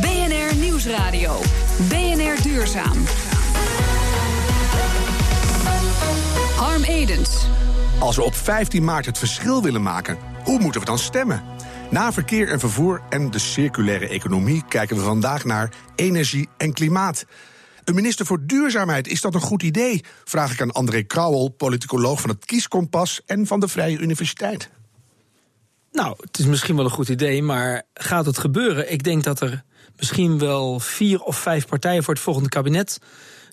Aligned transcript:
BNR 0.00 0.56
Nieuwsradio. 0.56 1.40
BNR 1.88 2.42
Duurzaam. 2.42 2.96
Harm 6.56 6.82
Edens. 6.82 7.46
Als 7.98 8.16
we 8.16 8.22
op 8.22 8.34
15 8.34 8.84
maart 8.84 9.06
het 9.06 9.18
verschil 9.18 9.62
willen 9.62 9.82
maken, 9.82 10.18
hoe 10.44 10.58
moeten 10.58 10.80
we 10.80 10.86
dan 10.86 10.98
stemmen? 10.98 11.42
Na 11.90 12.12
verkeer 12.12 12.48
en 12.48 12.60
vervoer 12.60 13.02
en 13.08 13.30
de 13.30 13.38
circulaire 13.38 14.08
economie 14.08 14.64
kijken 14.68 14.96
we 14.96 15.02
vandaag 15.02 15.44
naar 15.44 15.72
energie 15.94 16.48
en 16.56 16.72
klimaat. 16.72 17.24
Een 17.84 17.94
minister 17.94 18.26
voor 18.26 18.46
duurzaamheid, 18.46 19.08
is 19.08 19.20
dat 19.20 19.34
een 19.34 19.40
goed 19.40 19.62
idee? 19.62 20.04
Vraag 20.24 20.52
ik 20.52 20.60
aan 20.60 20.72
André 20.72 21.02
Krauwel, 21.02 21.48
politicoloog 21.48 22.20
van 22.20 22.30
het 22.30 22.44
Kieskompas 22.44 23.20
en 23.26 23.46
van 23.46 23.60
de 23.60 23.68
Vrije 23.68 23.98
Universiteit. 23.98 24.70
Nou, 25.92 26.16
het 26.20 26.38
is 26.38 26.46
misschien 26.46 26.76
wel 26.76 26.84
een 26.84 26.90
goed 26.90 27.08
idee, 27.08 27.42
maar 27.42 27.82
gaat 27.94 28.26
het 28.26 28.38
gebeuren? 28.38 28.92
Ik 28.92 29.02
denk 29.02 29.24
dat 29.24 29.40
er 29.40 29.64
misschien 29.96 30.38
wel 30.38 30.80
vier 30.80 31.20
of 31.20 31.36
vijf 31.36 31.66
partijen 31.66 32.02
voor 32.02 32.14
het 32.14 32.22
volgende 32.22 32.48
kabinet 32.48 32.98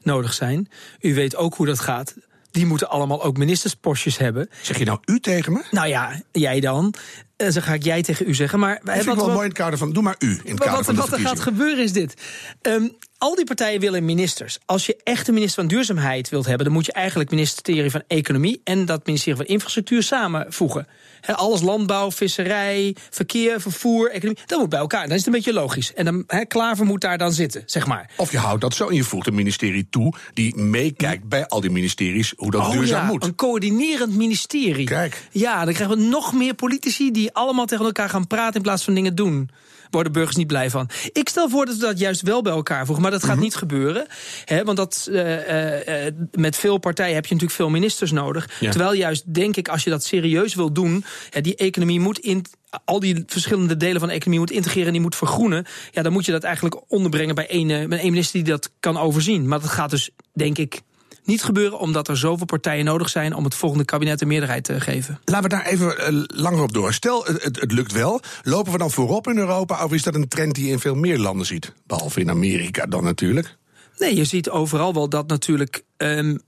nodig 0.03 0.33
zijn. 0.33 0.69
U 0.99 1.13
weet 1.13 1.35
ook 1.35 1.55
hoe 1.55 1.65
dat 1.65 1.79
gaat. 1.79 2.15
Die 2.51 2.65
moeten 2.65 2.89
allemaal 2.89 3.23
ook 3.23 3.37
ministerspostjes 3.37 4.17
hebben. 4.17 4.49
Zeg 4.61 4.77
je 4.77 4.85
nou 4.85 4.99
u 5.05 5.19
tegen 5.19 5.53
me? 5.53 5.63
Nou 5.71 5.87
ja, 5.87 6.21
jij 6.31 6.59
dan. 6.59 6.93
Uh, 7.37 7.49
zo 7.49 7.61
ga 7.61 7.73
ik 7.73 7.83
jij 7.83 8.03
tegen 8.03 8.29
u 8.29 8.35
zeggen. 8.35 8.59
Maar 8.59 8.79
wij 8.83 8.95
hebben 8.95 9.15
wel 9.15 9.25
mooi 9.25 9.39
in 9.39 9.43
het 9.43 9.57
kader 9.57 9.77
van. 9.77 9.93
Doe 9.93 10.03
maar 10.03 10.15
u 10.19 10.29
in 10.29 10.37
het 10.37 10.59
kader 10.59 10.75
wat, 10.75 10.85
van 10.85 10.95
de 10.95 11.01
Wat 11.01 11.11
er 11.11 11.19
gaat 11.19 11.39
gebeuren 11.39 11.83
is 11.83 11.93
dit. 11.93 12.21
Um, 12.61 12.97
al 13.17 13.35
die 13.35 13.45
partijen 13.45 13.79
willen 13.79 14.05
ministers. 14.05 14.57
Als 14.65 14.85
je 14.85 14.97
echt 15.03 15.27
een 15.27 15.33
minister 15.33 15.61
van 15.61 15.69
Duurzaamheid 15.69 16.29
wilt 16.29 16.45
hebben, 16.45 16.65
dan 16.65 16.73
moet 16.73 16.85
je 16.85 16.91
eigenlijk 16.91 17.29
het 17.29 17.39
ministerie 17.39 17.91
van 17.91 18.03
Economie 18.07 18.61
en 18.63 18.85
dat 18.85 19.05
ministerie 19.05 19.37
van 19.37 19.45
Infrastructuur 19.45 20.03
samenvoegen. 20.03 20.87
He, 21.21 21.33
alles 21.33 21.61
landbouw, 21.61 22.11
visserij, 22.11 22.95
verkeer, 23.09 23.61
vervoer, 23.61 24.11
economie, 24.11 24.41
dat 24.45 24.59
moet 24.59 24.69
bij 24.69 24.79
elkaar. 24.79 25.01
Dan 25.01 25.11
is 25.11 25.17
het 25.17 25.25
een 25.25 25.31
beetje 25.31 25.53
logisch. 25.53 25.93
En 25.93 26.05
dan 26.05 26.23
he, 26.27 26.45
Klaver 26.45 26.85
moet 26.85 27.01
daar 27.01 27.17
dan 27.17 27.31
zitten, 27.31 27.63
zeg 27.65 27.87
maar. 27.87 28.09
Of 28.17 28.31
je 28.31 28.37
houdt 28.37 28.61
dat 28.61 28.73
zo 28.73 28.87
en 28.87 28.95
je 28.95 29.03
voegt 29.03 29.27
een 29.27 29.35
ministerie 29.35 29.87
toe 29.89 30.13
die 30.33 30.55
meekijkt 30.55 31.29
bij 31.29 31.47
al 31.47 31.61
die 31.61 31.71
ministeries 31.71 32.33
hoe 32.35 32.51
dat 32.51 32.61
oh, 32.61 32.71
duurzaam 32.71 33.05
ja, 33.05 33.11
moet. 33.11 33.23
Een 33.23 33.35
coördinerend 33.35 34.15
ministerie. 34.15 34.85
Kijk. 34.85 35.27
Ja, 35.31 35.65
dan 35.65 35.73
krijgen 35.73 35.97
we 35.97 36.03
nog 36.03 36.33
meer 36.33 36.53
politici 36.53 37.11
die 37.11 37.33
allemaal 37.33 37.65
tegen 37.65 37.85
elkaar 37.85 38.09
gaan 38.09 38.27
praten 38.27 38.55
in 38.55 38.61
plaats 38.61 38.83
van 38.83 38.93
dingen 38.93 39.15
doen 39.15 39.49
worden 39.89 40.11
burgers 40.11 40.35
niet 40.35 40.47
blij 40.47 40.69
van. 40.69 40.89
Ik 41.11 41.29
stel 41.29 41.49
voor 41.49 41.65
dat 41.65 41.75
we 41.75 41.81
dat 41.81 41.99
juist 41.99 42.21
wel 42.21 42.41
bij 42.41 42.53
elkaar 42.53 42.85
voegen, 42.85 43.03
maar 43.03 43.11
dat 43.11 43.21
gaat 43.21 43.29
mm 43.29 43.35
-hmm. 43.35 43.43
niet 43.43 43.55
gebeuren. 43.55 44.05
Hè, 44.45 44.63
want 44.63 44.77
dat, 44.77 45.07
uh, 45.11 46.05
uh, 46.05 46.11
met 46.31 46.55
veel 46.55 46.77
partijen 46.77 47.15
heb 47.15 47.25
je 47.25 47.33
natuurlijk 47.33 47.59
veel 47.59 47.69
ministers 47.69 48.11
nodig. 48.11 48.49
Ja. 48.59 48.69
Terwijl 48.69 48.93
juist, 48.93 49.33
denk 49.33 49.55
ik, 49.55 49.67
als 49.67 49.83
je 49.83 49.89
dat 49.89 50.03
serieus 50.03 50.55
wil 50.55 50.71
doen, 50.73 51.05
hè, 51.29 51.41
die 51.41 51.55
economie 51.55 51.99
moet 51.99 52.19
in 52.19 52.45
al 52.85 52.99
die 52.99 53.23
verschillende 53.27 53.77
delen 53.77 53.99
van 53.99 54.09
de 54.09 54.15
economie 54.15 54.39
moet 54.39 54.51
integreren 54.51 54.87
en 54.87 54.93
die 54.93 55.01
moet 55.01 55.15
vergroenen. 55.15 55.65
Ja, 55.91 56.01
dan 56.01 56.11
moet 56.11 56.25
je 56.25 56.31
dat 56.31 56.43
eigenlijk 56.43 56.81
onderbrengen 56.87 57.35
bij 57.35 57.47
één, 57.47 57.89
bij 57.89 57.99
één 57.99 58.11
minister 58.11 58.43
die 58.43 58.51
dat 58.51 58.71
kan 58.79 58.97
overzien. 58.97 59.47
Maar 59.47 59.59
dat 59.59 59.69
gaat 59.69 59.89
dus, 59.89 60.09
denk 60.33 60.57
ik, 60.57 60.81
niet 61.27 61.43
gebeuren 61.43 61.79
omdat 61.79 62.07
er 62.07 62.17
zoveel 62.17 62.45
partijen 62.45 62.85
nodig 62.85 63.09
zijn 63.09 63.33
om 63.33 63.43
het 63.43 63.55
volgende 63.55 63.85
kabinet 63.85 64.21
een 64.21 64.27
meerderheid 64.27 64.63
te 64.63 64.81
geven. 64.81 65.19
Laten 65.25 65.49
we 65.49 65.55
daar 65.55 65.65
even 65.65 66.13
uh, 66.13 66.23
langer 66.27 66.61
op 66.61 66.73
door. 66.73 66.93
Stel, 66.93 67.25
het, 67.25 67.43
het, 67.43 67.61
het, 67.61 67.71
lukt 67.71 67.91
wel. 67.91 68.21
Lopen 68.43 68.71
we 68.71 68.77
dan 68.77 68.91
voorop 68.91 69.27
in 69.27 69.37
Europa 69.37 69.83
of 69.83 69.93
is 69.93 70.03
dat 70.03 70.15
een 70.15 70.27
trend 70.27 70.55
die 70.55 70.65
je 70.65 70.71
in 70.71 70.79
veel 70.79 70.95
meer 70.95 71.19
landen 71.19 71.45
ziet? 71.45 71.73
Behalve 71.85 72.19
in 72.19 72.29
Amerika 72.29 72.85
dan 72.85 73.03
natuurlijk. 73.03 73.57
Nee, 73.97 74.15
je 74.15 74.25
ziet 74.25 74.49
overal 74.49 74.93
wel 74.93 75.09
dat 75.09 75.27
natuurlijk 75.27 75.83
um, 75.97 76.39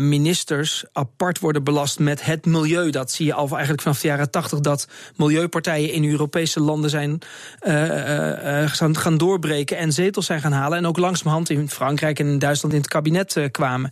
ministers 0.00 0.84
apart 0.92 1.38
worden 1.38 1.64
belast 1.64 1.98
met 1.98 2.24
het 2.24 2.46
milieu. 2.46 2.90
Dat 2.90 3.10
zie 3.10 3.26
je 3.26 3.34
al 3.34 3.48
eigenlijk 3.48 3.82
vanaf 3.82 4.00
de 4.00 4.08
jaren 4.08 4.30
tachtig 4.30 4.60
dat 4.60 4.88
milieupartijen 5.16 5.92
in 5.92 6.10
Europese 6.10 6.60
landen 6.60 6.90
zijn 6.90 7.18
uh, 7.66 8.92
gaan 8.92 9.18
doorbreken 9.18 9.76
en 9.76 9.92
zetels 9.92 10.26
zijn 10.26 10.40
gaan 10.40 10.52
halen. 10.52 10.78
En 10.78 10.86
ook 10.86 10.98
langzamerhand 10.98 11.50
in 11.50 11.70
Frankrijk 11.70 12.18
en 12.18 12.26
in 12.26 12.38
Duitsland 12.38 12.74
in 12.74 12.80
het 12.80 12.90
kabinet 12.90 13.48
kwamen. 13.50 13.90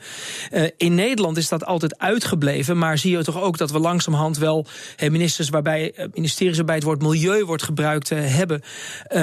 in 0.77 0.95
Nederland 0.95 1.37
is 1.37 1.49
dat 1.49 1.65
altijd 1.65 1.99
uitgebleven, 1.99 2.79
maar 2.79 2.99
zie 2.99 3.17
je 3.17 3.25
toch 3.25 3.41
ook 3.41 3.59
dat 3.59 3.71
we 3.71 3.79
langzamerhand 3.79 4.39
wel 4.39 4.67
ministers 5.09 5.49
waarbij 5.49 6.09
ministeries 6.15 6.57
waarbij 6.57 6.75
het 6.75 6.85
woord 6.85 7.03
milieu 7.03 7.45
wordt 7.45 7.63
gebruikt 7.63 8.09
hebben. 8.09 8.63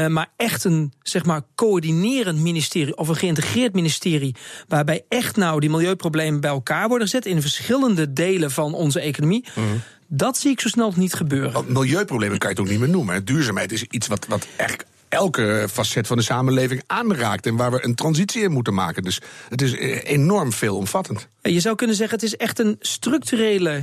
maar 0.07 0.31
echt 0.38 0.63
een 0.63 0.94
zeg 1.02 1.25
maar 1.25 1.41
coördinerend 1.56 2.40
ministerie 2.40 2.97
of 2.97 3.07
een 3.07 3.16
geïntegreerd 3.16 3.74
ministerie 3.74 4.36
waarbij 4.68 5.06
echt 5.09 5.36
nou 5.36 5.59
die 5.59 5.69
milieuproblemen 5.75 6.39
bij 6.39 6.50
elkaar 6.50 6.88
worden 6.88 7.07
gezet 7.07 7.25
in 7.25 7.41
verschillende 7.41 8.13
delen 8.13 8.51
van 8.51 8.73
onze 8.73 9.00
economie. 9.00 9.45
Mm. 9.56 9.81
Dat 10.07 10.38
zie 10.38 10.51
ik 10.51 10.59
zo 10.61 10.67
snel 10.67 10.94
niet 10.95 11.13
gebeuren. 11.13 11.51
Want 11.51 11.69
milieuproblemen 11.69 12.38
kan 12.38 12.50
je 12.50 12.56
het 12.56 12.66
ook 12.66 12.72
niet 12.72 12.79
meer 12.81 12.89
noemen. 12.89 13.25
Duurzaamheid 13.25 13.72
is 13.72 13.83
iets 13.83 14.07
wat, 14.07 14.25
wat 14.28 14.47
echt 14.56 14.85
elke 15.09 15.67
facet 15.72 16.07
van 16.07 16.17
de 16.17 16.23
samenleving 16.23 16.83
aanraakt 16.88 17.45
en 17.45 17.56
waar 17.56 17.72
we 17.72 17.85
een 17.85 17.95
transitie 17.95 18.41
in 18.41 18.51
moeten 18.51 18.73
maken. 18.73 19.03
Dus 19.03 19.22
het 19.50 19.62
is 19.62 19.73
enorm 20.03 20.51
veelomvattend. 20.51 21.28
Je 21.41 21.59
zou 21.59 21.75
kunnen 21.75 21.95
zeggen, 21.95 22.16
het 22.19 22.25
is 22.25 22.35
echt 22.35 22.59
een 22.59 22.75
structurele 22.79 23.75
uh, 23.75 23.81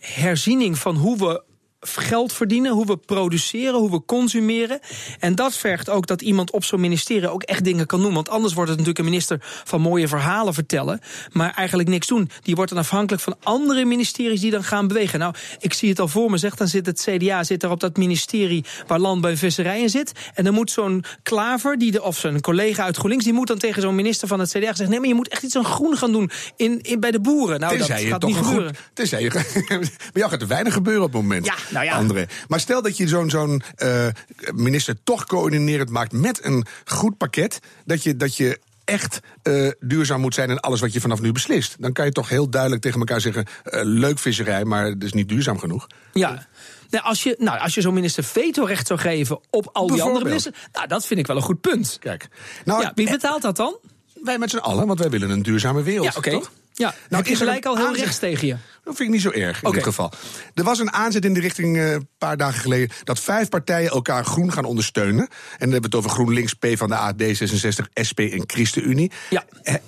herziening 0.00 0.78
van 0.78 0.96
hoe 0.96 1.18
we 1.18 1.42
geld 1.84 2.32
verdienen, 2.32 2.72
hoe 2.72 2.86
we 2.86 2.96
produceren, 2.96 3.78
hoe 3.78 3.90
we 3.90 4.04
consumeren. 4.06 4.80
En 5.18 5.34
dat 5.34 5.56
vergt 5.56 5.90
ook 5.90 6.06
dat 6.06 6.22
iemand 6.22 6.50
op 6.50 6.64
zo'n 6.64 6.80
ministerie 6.80 7.28
ook 7.28 7.42
echt 7.42 7.64
dingen 7.64 7.86
kan 7.86 8.00
doen. 8.00 8.14
Want 8.14 8.28
anders 8.28 8.54
wordt 8.54 8.70
het 8.70 8.78
natuurlijk 8.78 9.06
een 9.06 9.12
minister 9.12 9.38
van 9.64 9.80
mooie 9.80 10.08
verhalen 10.08 10.54
vertellen, 10.54 11.00
maar 11.32 11.54
eigenlijk 11.54 11.88
niks 11.88 12.06
doen. 12.06 12.30
Die 12.42 12.54
wordt 12.54 12.70
dan 12.70 12.80
afhankelijk 12.80 13.22
van 13.22 13.36
andere 13.42 13.84
ministeries 13.84 14.40
die 14.40 14.50
dan 14.50 14.64
gaan 14.64 14.88
bewegen. 14.88 15.18
Nou, 15.18 15.34
ik 15.58 15.72
zie 15.72 15.88
het 15.88 16.00
al 16.00 16.08
voor 16.08 16.30
me, 16.30 16.36
zeg, 16.36 16.54
dan 16.54 16.68
zit 16.68 16.86
het 16.86 17.08
CDA 17.08 17.44
zit 17.44 17.62
er 17.62 17.70
op 17.70 17.80
dat 17.80 17.96
ministerie 17.96 18.64
waar 18.86 18.98
landbouw 18.98 19.30
en 19.30 19.38
visserij 19.38 19.80
in 19.80 19.90
zit. 19.90 20.12
En 20.34 20.44
dan 20.44 20.54
moet 20.54 20.70
zo'n 20.70 21.04
Klaver, 21.22 21.78
die 21.78 21.90
de, 21.90 22.02
of 22.02 22.18
zijn 22.18 22.40
collega 22.40 22.84
uit 22.84 22.96
GroenLinks, 22.96 23.24
die 23.24 23.32
moet 23.32 23.46
dan 23.46 23.58
tegen 23.58 23.82
zo'n 23.82 23.94
minister 23.94 24.28
van 24.28 24.40
het 24.40 24.48
CDA 24.48 24.60
zeggen: 24.60 24.90
nee, 24.90 24.98
maar 24.98 25.08
je 25.08 25.14
moet 25.14 25.28
echt 25.28 25.42
iets 25.42 25.56
aan 25.56 25.64
groen 25.64 25.96
gaan 25.96 26.12
doen 26.12 26.30
in, 26.56 26.80
in, 26.80 27.00
bij 27.00 27.10
de 27.10 27.20
boeren. 27.20 27.60
Nou, 27.60 27.76
tenzij 27.76 28.00
dat 28.00 28.10
gaat 28.10 28.20
toch 28.20 28.30
niet 28.30 28.38
gebeuren. 28.38 28.76
Goed, 28.76 28.90
tenzij 28.94 29.22
je, 29.22 29.30
bij 29.68 29.88
jou 30.12 30.30
gaat 30.30 30.42
er 30.42 30.48
weinig 30.48 30.72
gebeuren 30.72 31.02
op 31.02 31.12
het 31.12 31.22
moment. 31.22 31.46
Ja, 31.46 31.54
nou 31.74 32.18
ja. 32.18 32.26
Maar 32.48 32.60
stel 32.60 32.82
dat 32.82 32.96
je 32.96 33.08
zo'n 33.08 33.30
zo'n 33.30 33.62
uh, 33.78 34.06
minister 34.54 34.96
toch 35.04 35.26
coördinerend 35.26 35.90
maakt 35.90 36.12
met 36.12 36.44
een 36.44 36.66
goed 36.84 37.16
pakket, 37.16 37.58
dat 37.84 38.02
je, 38.02 38.16
dat 38.16 38.36
je 38.36 38.60
echt 38.84 39.20
uh, 39.42 39.70
duurzaam 39.80 40.20
moet 40.20 40.34
zijn 40.34 40.50
in 40.50 40.60
alles 40.60 40.80
wat 40.80 40.92
je 40.92 41.00
vanaf 41.00 41.20
nu 41.20 41.32
beslist. 41.32 41.76
Dan 41.78 41.92
kan 41.92 42.04
je 42.04 42.12
toch 42.12 42.28
heel 42.28 42.48
duidelijk 42.50 42.82
tegen 42.82 42.98
elkaar 42.98 43.20
zeggen: 43.20 43.46
uh, 43.64 43.80
leuk 43.82 44.18
visserij, 44.18 44.64
maar 44.64 44.84
het 44.84 45.04
is 45.04 45.12
niet 45.12 45.28
duurzaam 45.28 45.58
genoeg. 45.58 45.86
Ja. 46.12 46.46
Nou, 46.90 47.04
als 47.04 47.22
je, 47.22 47.36
nou, 47.38 47.58
als 47.58 47.74
je 47.74 47.80
zo'n 47.80 47.94
minister 47.94 48.24
vetorecht 48.24 48.86
zou 48.86 49.00
geven 49.00 49.40
op 49.50 49.68
al 49.72 49.86
die 49.86 50.02
andere 50.02 50.24
ministers, 50.24 50.56
nou, 50.72 50.86
dat 50.86 51.06
vind 51.06 51.20
ik 51.20 51.26
wel 51.26 51.36
een 51.36 51.42
goed 51.42 51.60
punt. 51.60 51.96
Kijk, 52.00 52.28
nou, 52.64 52.82
ja, 52.82 52.92
wie 52.94 53.10
betaalt 53.10 53.42
dat 53.42 53.56
dan? 53.56 53.76
Wij 54.22 54.38
met 54.38 54.50
z'n 54.50 54.56
allen, 54.56 54.86
want 54.86 54.98
wij 54.98 55.10
willen 55.10 55.30
een 55.30 55.42
duurzame 55.42 55.82
wereld. 55.82 56.06
Ja, 56.06 56.12
oké. 56.16 56.40
Ja, 56.76 56.94
nou, 57.08 57.22
ik 57.22 57.30
is 57.30 57.38
gelijk 57.38 57.66
al 57.66 57.76
heel 57.76 57.96
rechts 57.96 58.18
tegen 58.18 58.46
je. 58.46 58.56
Dat 58.84 58.96
vind 58.96 59.08
ik 59.08 59.14
niet 59.14 59.22
zo 59.22 59.30
erg 59.30 59.56
in 59.56 59.66
okay. 59.66 59.72
dit 59.72 59.82
geval. 59.82 60.12
Er 60.54 60.64
was 60.64 60.78
een 60.78 60.92
aanzet 60.92 61.24
in 61.24 61.34
de 61.34 61.40
richting 61.40 61.76
een 61.76 61.92
uh, 61.92 61.96
paar 62.18 62.36
dagen 62.36 62.60
geleden 62.60 62.90
dat 63.04 63.20
vijf 63.20 63.48
partijen 63.48 63.90
elkaar 63.90 64.24
groen 64.24 64.52
gaan 64.52 64.64
ondersteunen. 64.64 65.22
En 65.22 65.28
dan 65.58 65.70
hebben 65.70 65.80
we 65.80 65.86
het 65.86 65.94
over 65.94 66.10
GroenLinks, 66.10 66.54
P 66.54 66.66
van 66.72 66.88
de 66.88 66.94
A, 66.94 67.12
D66, 67.12 68.04
SP 68.08 68.18
en 68.20 68.44
ChristenUnie. 68.46 69.10
Ja. 69.30 69.44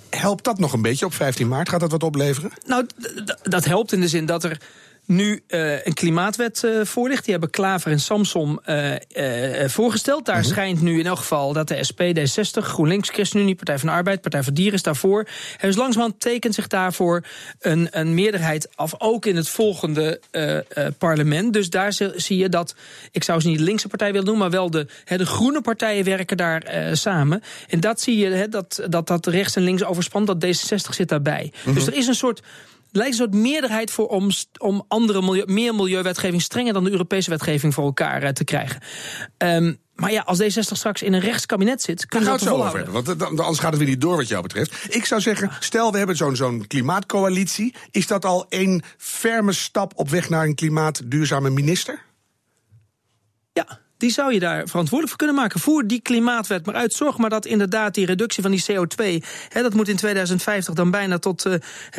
Helpt 0.09 0.43
dat 0.43 0.59
nog 0.59 0.73
een 0.73 0.81
beetje 0.81 1.05
op 1.05 1.13
15 1.13 1.47
maart? 1.47 1.69
Gaat 1.69 1.79
dat 1.79 1.91
wat 1.91 2.03
opleveren? 2.03 2.51
Nou, 2.65 2.85
dat 3.43 3.65
helpt 3.65 3.91
in 3.91 4.01
de 4.01 4.07
zin 4.07 4.25
dat 4.25 4.43
er 4.43 4.61
nu 5.07 5.43
uh, 5.47 5.85
een 5.85 5.93
klimaatwet 5.93 6.61
uh, 6.65 6.85
voor 6.85 7.07
ligt. 7.07 7.23
Die 7.23 7.31
hebben 7.31 7.49
Klaver 7.49 7.91
en 7.91 7.99
Samsom 7.99 8.59
uh, 8.69 8.93
voorgesteld. 9.65 10.25
Daar 10.25 10.35
-hmm. 10.35 10.43
schijnt 10.43 10.81
nu 10.81 10.99
in 10.99 11.05
elk 11.05 11.17
geval 11.17 11.53
dat 11.53 11.67
de 11.67 11.83
SP, 11.89 12.01
D60, 12.01 12.63
GroenLinks, 12.63 13.09
ChristenUnie, 13.09 13.55
Partij 13.55 13.79
van 13.79 13.87
de 13.87 13.93
Arbeid, 13.93 14.21
Partij 14.21 14.43
voor 14.43 14.53
Dieren 14.53 14.73
is 14.73 14.83
daarvoor. 14.83 15.27
En 15.57 15.67
dus 15.67 15.75
langzamerhand 15.75 16.19
tekent 16.19 16.55
zich 16.55 16.67
daarvoor 16.67 17.23
een, 17.59 17.87
een 17.91 18.13
meerderheid 18.13 18.69
af, 18.75 18.93
ook 18.97 19.25
in 19.25 19.35
het 19.35 19.49
volgende 19.49 20.21
parlement. 20.97 21.53
Dus 21.53 21.69
daar 21.69 21.93
zie 22.15 22.37
je 22.37 22.49
dat, 22.49 22.75
ik 23.11 23.23
zou 23.23 23.41
ze 23.41 23.47
niet 23.47 23.57
de 23.57 23.63
linkse 23.63 23.87
partij 23.87 24.11
willen 24.11 24.25
noemen, 24.25 24.43
maar 24.43 24.59
wel 24.59 24.69
de, 24.69 24.87
he, 25.03 25.17
de 25.17 25.25
groene 25.25 25.61
partijen 25.61 26.03
werken 26.03 26.37
daar 26.37 26.89
samen. 26.91 27.43
En 27.67 27.79
dat 27.79 28.01
zie 28.01 28.17
je, 28.17 28.29
he, 28.29 28.47
dat, 28.49 28.85
dat 28.89 29.07
dat 29.07 29.27
rechts 29.27 29.55
en 29.55 29.63
links 29.63 29.83
overspant, 29.83 30.27
dat 30.27 30.45
D66 30.45 30.89
zit 30.89 31.09
daarbij. 31.09 31.51
-hmm. 31.63 31.73
Dus 31.73 31.87
er 31.87 31.93
is 31.93 32.07
een 32.07 32.15
soort 32.15 32.41
lijkt 32.91 33.11
een 33.11 33.17
soort 33.17 33.33
meerderheid 33.33 33.91
voor 33.91 34.07
om, 34.07 34.29
om 34.57 34.85
andere 34.87 35.21
milieu, 35.21 35.45
meer 35.45 35.75
milieuwetgeving 35.75 36.41
strenger 36.41 36.73
dan 36.73 36.83
de 36.83 36.91
Europese 36.91 37.29
wetgeving 37.29 37.73
voor 37.73 37.85
elkaar 37.85 38.23
uh, 38.23 38.29
te 38.29 38.43
krijgen. 38.43 38.81
Um, 39.37 39.79
maar 39.97 40.11
ja, 40.11 40.21
als 40.21 40.41
D60 40.41 40.59
straks 40.59 41.01
in 41.01 41.13
een 41.13 41.19
rechtskabinet 41.19 41.81
zit, 41.81 42.05
kunnen 42.05 42.31
we 42.31 42.37
dat 42.37 42.47
zo 42.47 42.63
over. 42.63 42.91
Want 42.91 43.21
anders 43.21 43.59
gaat 43.59 43.69
het 43.69 43.77
weer 43.77 43.89
niet 43.89 44.01
door 44.01 44.15
wat 44.15 44.27
jou 44.27 44.41
betreft. 44.41 44.95
Ik 44.95 45.05
zou 45.05 45.21
zeggen, 45.21 45.51
stel 45.59 45.91
we 45.91 45.97
hebben 45.97 46.15
zo'n 46.15 46.35
zo'n 46.35 46.67
klimaatcoalitie. 46.67 47.75
Is 47.91 48.07
dat 48.07 48.25
al 48.25 48.45
een 48.49 48.83
ferme 48.97 49.51
stap 49.51 49.91
op 49.95 50.09
weg 50.09 50.29
naar 50.29 50.45
een 50.45 50.55
klimaatduurzame 50.55 51.49
minister? 51.49 52.01
Ja, 53.53 53.79
die 53.97 54.11
zou 54.11 54.33
je 54.33 54.39
daar 54.39 54.67
verantwoordelijk 54.67 55.07
voor 55.07 55.17
kunnen 55.17 55.35
maken. 55.35 55.59
Voer 55.59 55.87
die 55.87 56.01
klimaatwet 56.01 56.65
maar 56.65 56.75
uit. 56.75 56.93
Zorg 56.93 57.17
maar 57.17 57.29
dat 57.29 57.45
inderdaad 57.45 57.93
die 57.93 58.05
reductie 58.05 58.43
van 58.43 58.51
die 58.51 58.63
CO2, 58.71 59.25
hè, 59.49 59.61
dat 59.61 59.73
moet 59.73 59.87
in 59.87 59.95
2050 59.95 60.73
dan 60.73 60.91
bijna 60.91 61.19
tot, 61.19 61.45
uh, 61.45 61.53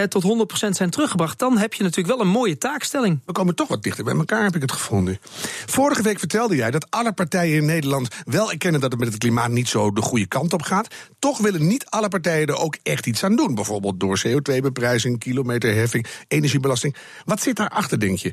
tot 0.05 0.23
100% 0.23 0.77
zijn 0.77 0.91
teruggebracht. 0.91 1.39
Dan 1.39 1.59
heb 1.59 1.75
je 1.75 1.83
natuurlijk 1.83 2.17
wel 2.17 2.27
een 2.27 2.33
mooie 2.33 2.59
taakstelling. 2.59 3.21
We 3.25 3.33
komen 3.33 3.55
toch 3.55 3.69
wat 3.69 3.83
dichter 3.83 4.05
bij 4.05 4.15
elkaar, 4.15 4.45
heb 4.45 4.55
ik 4.55 4.63
het 4.63 4.73
gevonden. 4.73 5.19
Vorige 5.67 6.03
week 6.03 6.19
vertelde 6.19 6.57
jij 6.57 6.71
dat 6.71 6.87
alle 6.91 7.13
partijen 7.13 7.57
in 7.57 7.65
Nederland 7.65 8.09
wel 8.25 8.51
erkennen 8.51 8.81
dat 8.81 8.91
het 8.91 9.01
met 9.01 9.09
het 9.09 9.19
klimaat 9.19 9.51
niet 9.51 9.69
zo 9.69 9.93
de 9.93 10.03
goede 10.03 10.27
kant 10.27 10.53
op 10.53 10.63
gaat. 10.63 10.95
Toch 11.19 11.39
willen 11.39 11.67
niet 11.67 11.87
alle 11.87 12.09
partijen 12.09 12.47
er 12.47 12.59
ook 12.59 12.77
echt 12.83 13.07
iets 13.07 13.25
aan 13.25 13.37
doen. 13.37 13.55
Bijvoorbeeld 13.55 14.01
door 14.01 14.21
CO2-beprijzing, 14.27 15.19
kilometerheffing, 15.19 16.07
energiebelasting. 16.29 16.97
Wat 17.25 17.43
zit 17.43 17.57
daarachter, 17.57 18.01
denk 18.01 18.19
je? 18.19 18.33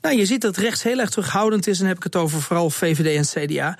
Nou, 0.00 0.16
je 0.16 0.26
ziet 0.26 0.40
dat 0.40 0.56
rechts 0.56 0.82
heel 0.82 0.98
erg 0.98 1.10
terughoudend 1.10 1.66
is, 1.66 1.80
en 1.80 1.86
heb 1.86 1.96
ik 1.96 2.02
het 2.02 2.16
over 2.16 2.42
vooral 2.42 2.70
VVD 2.70 2.99
en 3.06 3.24
CDA, 3.24 3.78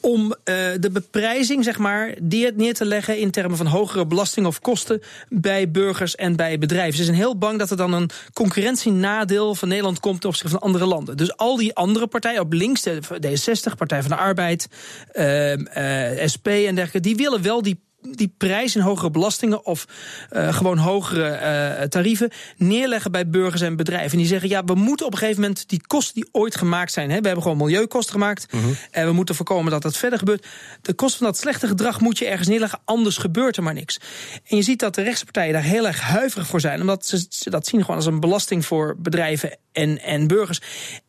om 0.00 0.22
uh, 0.22 0.34
de 0.80 0.90
beprijzing, 0.92 1.64
zeg 1.64 1.78
maar, 1.78 2.14
neer 2.54 2.74
te 2.74 2.84
leggen 2.84 3.18
in 3.18 3.30
termen 3.30 3.56
van 3.56 3.66
hogere 3.66 4.06
belasting 4.06 4.46
of 4.46 4.60
kosten 4.60 5.02
bij 5.28 5.70
burgers 5.70 6.14
en 6.14 6.36
bij 6.36 6.58
bedrijven. 6.58 6.96
Ze 6.96 7.04
zijn 7.04 7.16
heel 7.16 7.38
bang 7.38 7.58
dat 7.58 7.70
er 7.70 7.76
dan 7.76 7.92
een 7.92 8.10
concurrentienadeel 8.32 9.54
van 9.54 9.68
Nederland 9.68 10.00
komt 10.00 10.20
ten 10.20 10.28
opzichte 10.28 10.52
van 10.52 10.60
andere 10.60 10.86
landen. 10.86 11.16
Dus 11.16 11.36
al 11.36 11.56
die 11.56 11.74
andere 11.74 12.06
partijen 12.06 12.40
op 12.40 12.52
links, 12.52 12.82
de 12.82 13.00
D60, 13.26 13.76
Partij 13.76 14.00
van 14.00 14.10
de 14.10 14.16
Arbeid, 14.16 14.68
uh, 15.14 15.52
uh, 15.52 16.26
SP 16.32 16.46
en 16.46 16.74
dergelijke, 16.74 17.00
die 17.00 17.16
willen 17.16 17.42
wel 17.42 17.62
die 17.62 17.86
die 18.00 18.34
prijs 18.36 18.74
en 18.74 18.80
hogere 18.80 19.10
belastingen 19.10 19.66
of 19.66 19.86
uh, 20.32 20.54
gewoon 20.54 20.78
hogere 20.78 21.78
uh, 21.80 21.84
tarieven 21.84 22.30
neerleggen 22.56 23.12
bij 23.12 23.28
burgers 23.28 23.60
en 23.60 23.76
bedrijven. 23.76 24.12
En 24.12 24.18
die 24.18 24.26
zeggen: 24.26 24.48
ja, 24.48 24.64
we 24.64 24.74
moeten 24.74 25.06
op 25.06 25.12
een 25.12 25.18
gegeven 25.18 25.40
moment 25.40 25.68
die 25.68 25.86
kosten 25.86 26.14
die 26.14 26.28
ooit 26.32 26.56
gemaakt 26.56 26.92
zijn. 26.92 27.10
Hè, 27.10 27.20
we 27.20 27.26
hebben 27.26 27.42
gewoon 27.42 27.58
milieukosten 27.58 28.12
gemaakt. 28.12 28.52
Mm 28.52 28.60
-hmm. 28.60 28.76
En 28.90 29.06
we 29.06 29.12
moeten 29.12 29.34
voorkomen 29.34 29.70
dat 29.70 29.82
dat 29.82 29.96
verder 29.96 30.18
gebeurt. 30.18 30.46
De 30.82 30.94
kosten 30.94 31.18
van 31.18 31.26
dat 31.26 31.38
slechte 31.38 31.66
gedrag 31.66 32.00
moet 32.00 32.18
je 32.18 32.26
ergens 32.26 32.48
neerleggen, 32.48 32.80
anders 32.84 33.16
gebeurt 33.16 33.56
er 33.56 33.62
maar 33.62 33.74
niks. 33.74 34.00
En 34.44 34.56
je 34.56 34.62
ziet 34.62 34.80
dat 34.80 34.94
de 34.94 35.02
rechtse 35.02 35.24
partijen 35.24 35.52
daar 35.52 35.62
heel 35.62 35.86
erg 35.86 36.00
huiverig 36.00 36.46
voor 36.46 36.60
zijn, 36.60 36.80
omdat 36.80 37.06
ze, 37.06 37.26
ze 37.28 37.50
dat 37.50 37.66
zien 37.66 37.80
gewoon 37.80 37.96
als 37.96 38.06
een 38.06 38.20
belasting 38.20 38.66
voor 38.66 38.96
bedrijven 38.98 39.58
en, 39.78 40.02
en 40.02 40.26
burgers. 40.26 40.60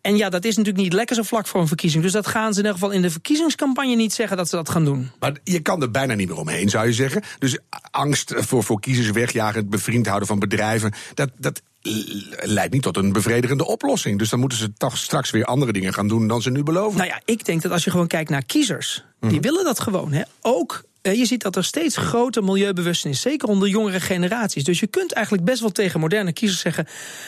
En 0.01 0.17
ja, 0.17 0.29
dat 0.29 0.45
is 0.45 0.57
natuurlijk 0.57 0.83
niet 0.83 0.93
lekker 0.93 1.15
zo 1.15 1.23
vlak 1.23 1.47
voor 1.47 1.61
een 1.61 1.67
verkiezing. 1.67 2.03
Dus 2.03 2.11
dat 2.11 2.27
gaan 2.27 2.53
ze 2.53 2.59
in 2.59 2.65
ieder 2.65 2.79
geval 2.79 2.91
in 2.91 3.01
de 3.01 3.09
verkiezingscampagne 3.09 3.95
niet 3.95 4.13
zeggen 4.13 4.37
dat 4.37 4.49
ze 4.49 4.55
dat 4.55 4.69
gaan 4.69 4.85
doen. 4.85 5.11
Maar 5.19 5.37
je 5.43 5.59
kan 5.59 5.81
er 5.81 5.91
bijna 5.91 6.13
niet 6.13 6.27
meer 6.27 6.37
omheen, 6.37 6.69
zou 6.69 6.85
je 6.85 6.93
zeggen. 6.93 7.21
Dus 7.39 7.57
angst 7.91 8.33
voor, 8.35 8.63
voor 8.63 8.79
kiezers 8.79 9.11
wegjagen, 9.11 9.59
het 9.59 9.69
bevriend 9.69 10.07
houden 10.07 10.27
van 10.27 10.39
bedrijven, 10.39 10.93
dat, 11.13 11.29
dat 11.37 11.61
leidt 12.41 12.73
niet 12.73 12.81
tot 12.81 12.97
een 12.97 13.11
bevredigende 13.11 13.65
oplossing. 13.65 14.19
Dus 14.19 14.29
dan 14.29 14.39
moeten 14.39 14.57
ze 14.57 14.73
toch 14.73 14.97
straks 14.97 15.29
weer 15.29 15.45
andere 15.45 15.71
dingen 15.71 15.93
gaan 15.93 16.07
doen 16.07 16.27
dan 16.27 16.41
ze 16.41 16.49
nu 16.51 16.63
beloven. 16.63 16.97
Nou 16.97 17.09
ja, 17.09 17.21
ik 17.25 17.45
denk 17.45 17.61
dat 17.61 17.71
als 17.71 17.83
je 17.83 17.91
gewoon 17.91 18.07
kijkt 18.07 18.29
naar 18.29 18.45
kiezers, 18.45 19.03
die 19.19 19.31
mhm. 19.31 19.41
willen 19.41 19.63
dat 19.63 19.79
gewoon. 19.79 20.11
Hè. 20.11 20.21
Ook 20.41 20.83
je 21.01 21.25
ziet 21.25 21.41
dat 21.41 21.55
er 21.55 21.63
steeds 21.63 21.97
groter 21.97 22.43
milieubewustzijn 22.43 23.13
is, 23.13 23.21
zeker 23.21 23.47
onder 23.47 23.67
jongere 23.67 23.99
generaties. 23.99 24.63
Dus 24.63 24.79
je 24.79 24.87
kunt 24.87 25.11
eigenlijk 25.11 25.45
best 25.45 25.59
wel 25.59 25.69
tegen 25.69 25.99
moderne 25.99 26.33
kiezers 26.33 26.61
zeggen: 26.61 26.87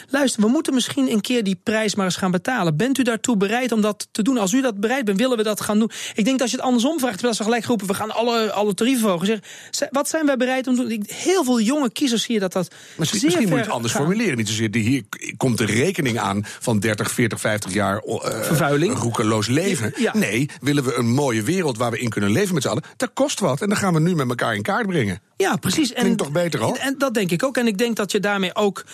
luister, 0.09 0.41
we 0.41 0.47
moeten 0.47 0.73
misschien 0.73 1.11
een 1.11 1.21
keer 1.21 1.43
die 1.43 1.59
prijs 1.63 1.95
maar 1.95 2.05
eens 2.05 2.15
gaan 2.15 2.31
betalen. 2.31 2.77
Bent 2.77 2.97
u 2.97 3.03
daartoe 3.03 3.37
bereid 3.37 3.71
om 3.71 3.81
dat 3.81 4.07
te 4.11 4.21
doen? 4.21 4.37
Als 4.37 4.53
u 4.53 4.61
dat 4.61 4.79
bereid 4.79 5.05
bent, 5.05 5.19
willen 5.19 5.37
we 5.37 5.43
dat 5.43 5.61
gaan 5.61 5.79
doen. 5.79 5.91
Ik 6.13 6.25
denk 6.25 6.31
dat 6.31 6.41
als 6.41 6.51
je 6.51 6.57
het 6.57 6.65
andersom 6.65 6.99
vraagt, 6.99 7.13
terwijl 7.13 7.35
ze 7.35 7.43
gelijk 7.43 7.65
roepen: 7.65 7.87
we 7.87 7.93
gaan 7.93 8.11
alle, 8.11 8.51
alle 8.51 8.73
tarieven 8.73 9.01
verhogen. 9.01 9.41
Zeg, 9.71 9.87
wat 9.91 10.09
zijn 10.09 10.25
wij 10.25 10.37
bereid 10.37 10.67
om 10.67 10.75
te 10.75 10.87
doen? 10.87 11.05
Heel 11.07 11.43
veel 11.43 11.61
jonge 11.61 11.91
kiezers 11.91 12.23
zie 12.23 12.33
je 12.33 12.39
dat 12.39 12.53
dat. 12.53 12.73
Misschien, 12.95 13.19
zeer 13.19 13.29
misschien 13.29 13.49
moet 13.49 13.57
je 13.57 13.65
het 13.65 13.73
anders 13.73 13.93
formuleren. 13.93 14.37
Niet 14.37 14.47
zozeer 14.47 14.71
die 14.71 14.83
hier 14.83 15.03
komt 15.37 15.57
de 15.57 15.65
rekening 15.65 16.19
aan 16.19 16.45
van 16.59 16.79
30, 16.79 17.11
40, 17.11 17.39
50 17.39 17.73
jaar 17.73 18.03
uh, 18.05 18.15
vervuiling, 18.41 18.97
roekeloos 18.97 19.47
leven. 19.47 19.93
Ja. 19.95 20.17
Nee, 20.17 20.49
willen 20.61 20.83
we 20.83 20.95
een 20.95 21.09
mooie 21.09 21.43
wereld 21.43 21.77
waar 21.77 21.91
we 21.91 21.99
in 21.99 22.09
kunnen 22.09 22.31
leven 22.31 22.53
met 22.53 22.63
z'n 22.63 22.69
allen? 22.69 22.83
Dat 22.97 23.11
kost 23.13 23.39
wat. 23.39 23.60
En 23.61 23.69
dan 23.69 23.77
gaan 23.77 23.93
we 23.93 23.99
nu 23.99 24.15
met 24.15 24.29
elkaar 24.29 24.55
in 24.55 24.61
kaart 24.61 24.87
brengen. 24.87 25.21
Ja, 25.37 25.55
precies. 25.55 25.93
En 25.93 26.15
toch 26.15 26.31
beter 26.31 26.61
al? 26.61 26.77
En 26.77 26.95
dat 26.97 27.13
denk 27.13 27.31
ik 27.31 27.43
ook. 27.43 27.57
En 27.57 27.67
ik 27.67 27.77
denk 27.77 27.95
dat 27.95 28.11
je 28.11 28.19
daarmee 28.19 28.55
ook, 28.55 28.85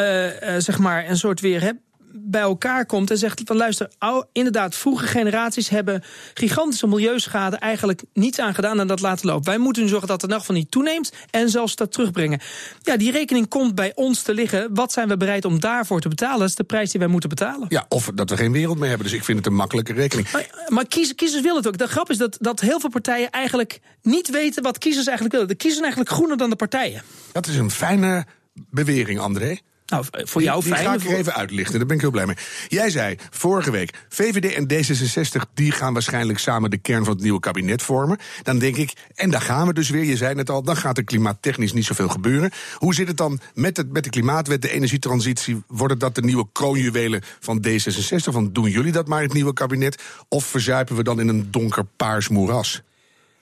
uh, 0.00 0.24
uh, 0.24 0.32
zeg 0.58 0.78
maar, 0.78 1.08
een 1.08 1.16
soort 1.16 1.40
weer 1.40 1.60
hebt 1.60 1.80
bij 2.18 2.40
elkaar 2.40 2.86
komt 2.86 3.10
en 3.10 3.18
zegt 3.18 3.40
van 3.44 3.56
luister, 3.56 3.90
inderdaad, 4.32 4.74
vroege 4.74 5.06
generaties 5.06 5.68
hebben 5.68 6.02
gigantische 6.34 6.86
milieuschade 6.86 7.56
eigenlijk 7.56 8.02
niets 8.12 8.38
aan 8.38 8.54
gedaan 8.54 8.80
en 8.80 8.86
dat 8.86 9.00
laten 9.00 9.26
lopen. 9.26 9.44
Wij 9.44 9.58
moeten 9.58 9.82
nu 9.82 9.88
zorgen 9.88 10.08
dat 10.08 10.22
het 10.22 10.30
nog 10.30 10.44
van 10.44 10.54
niet 10.54 10.70
toeneemt 10.70 11.12
en 11.30 11.48
zelfs 11.48 11.76
dat 11.76 11.92
terugbrengen. 11.92 12.40
Ja, 12.82 12.96
die 12.96 13.10
rekening 13.10 13.48
komt 13.48 13.74
bij 13.74 13.92
ons 13.94 14.22
te 14.22 14.34
liggen. 14.34 14.74
Wat 14.74 14.92
zijn 14.92 15.08
we 15.08 15.16
bereid 15.16 15.44
om 15.44 15.60
daarvoor 15.60 16.00
te 16.00 16.08
betalen? 16.08 16.38
Dat 16.38 16.48
is 16.48 16.54
de 16.54 16.64
prijs 16.64 16.90
die 16.90 17.00
wij 17.00 17.08
moeten 17.08 17.28
betalen. 17.28 17.66
Ja, 17.68 17.86
of 17.88 18.10
dat 18.14 18.30
we 18.30 18.36
geen 18.36 18.52
wereld 18.52 18.78
meer 18.78 18.88
hebben. 18.88 19.06
Dus 19.06 19.16
ik 19.16 19.24
vind 19.24 19.38
het 19.38 19.46
een 19.46 19.54
makkelijke 19.54 19.92
rekening. 19.92 20.30
Maar, 20.30 20.66
maar 20.68 20.86
kiezers, 20.86 21.14
kiezers 21.14 21.42
willen 21.42 21.56
het 21.56 21.66
ook. 21.66 21.78
De 21.78 21.86
grap 21.86 22.10
is 22.10 22.18
dat, 22.18 22.36
dat 22.40 22.60
heel 22.60 22.80
veel 22.80 22.90
partijen 22.90 23.30
eigenlijk 23.30 23.80
niet 24.02 24.30
weten 24.30 24.62
wat 24.62 24.78
kiezers 24.78 25.06
eigenlijk 25.06 25.34
willen. 25.34 25.48
De 25.48 25.54
kiezers 25.62 25.80
zijn 25.80 25.92
eigenlijk 25.92 26.16
groener 26.16 26.36
dan 26.36 26.50
de 26.50 26.56
partijen. 26.56 27.02
Dat 27.32 27.46
is 27.46 27.56
een 27.56 27.70
fijne 27.70 28.26
bewering, 28.70 29.20
André. 29.20 29.58
Nou, 29.86 30.04
voor 30.10 30.42
jou 30.42 30.62
die, 30.62 30.74
die 30.74 30.82
ga 30.82 30.94
ik 30.94 31.04
er 31.04 31.16
even 31.16 31.34
uitlichten, 31.34 31.78
daar 31.78 31.86
ben 31.86 31.96
ik 31.96 32.02
heel 32.02 32.10
blij 32.10 32.26
mee. 32.26 32.36
Jij 32.68 32.90
zei 32.90 33.16
vorige 33.30 33.70
week, 33.70 34.04
VVD 34.08 34.54
en 34.54 34.72
D66... 34.72 35.52
die 35.54 35.72
gaan 35.72 35.92
waarschijnlijk 35.92 36.38
samen 36.38 36.70
de 36.70 36.78
kern 36.78 37.04
van 37.04 37.14
het 37.14 37.22
nieuwe 37.22 37.40
kabinet 37.40 37.82
vormen. 37.82 38.18
Dan 38.42 38.58
denk 38.58 38.76
ik, 38.76 38.92
en 39.14 39.30
daar 39.30 39.40
gaan 39.40 39.66
we 39.66 39.72
dus 39.72 39.88
weer, 39.90 40.04
je 40.04 40.16
zei 40.16 40.34
het 40.34 40.50
al... 40.50 40.62
dan 40.62 40.76
gaat 40.76 40.98
er 40.98 41.04
klimaattechnisch 41.04 41.72
niet 41.72 41.84
zoveel 41.84 42.08
gebeuren. 42.08 42.50
Hoe 42.74 42.94
zit 42.94 43.08
het 43.08 43.16
dan 43.16 43.40
met, 43.54 43.76
het, 43.76 43.92
met 43.92 44.04
de 44.04 44.10
klimaatwet, 44.10 44.62
de 44.62 44.70
energietransitie? 44.70 45.62
Worden 45.66 45.98
dat 45.98 46.14
de 46.14 46.22
nieuwe 46.22 46.46
kroonjuwelen 46.52 47.22
van 47.40 47.64
D66? 47.68 48.16
Van 48.16 48.52
doen 48.52 48.70
jullie 48.70 48.92
dat 48.92 49.08
maar 49.08 49.18
in 49.18 49.24
het 49.24 49.34
nieuwe 49.34 49.52
kabinet? 49.52 50.02
Of 50.28 50.44
verzuipen 50.44 50.96
we 50.96 51.02
dan 51.02 51.20
in 51.20 51.28
een 51.28 51.50
donker 51.50 51.84
paars 51.96 52.28
moeras? 52.28 52.82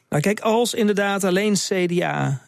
Nou 0.09 0.23
kijk, 0.23 0.41
als 0.41 0.75
inderdaad 0.75 1.25
alleen 1.25 1.55
CDA 1.55 2.41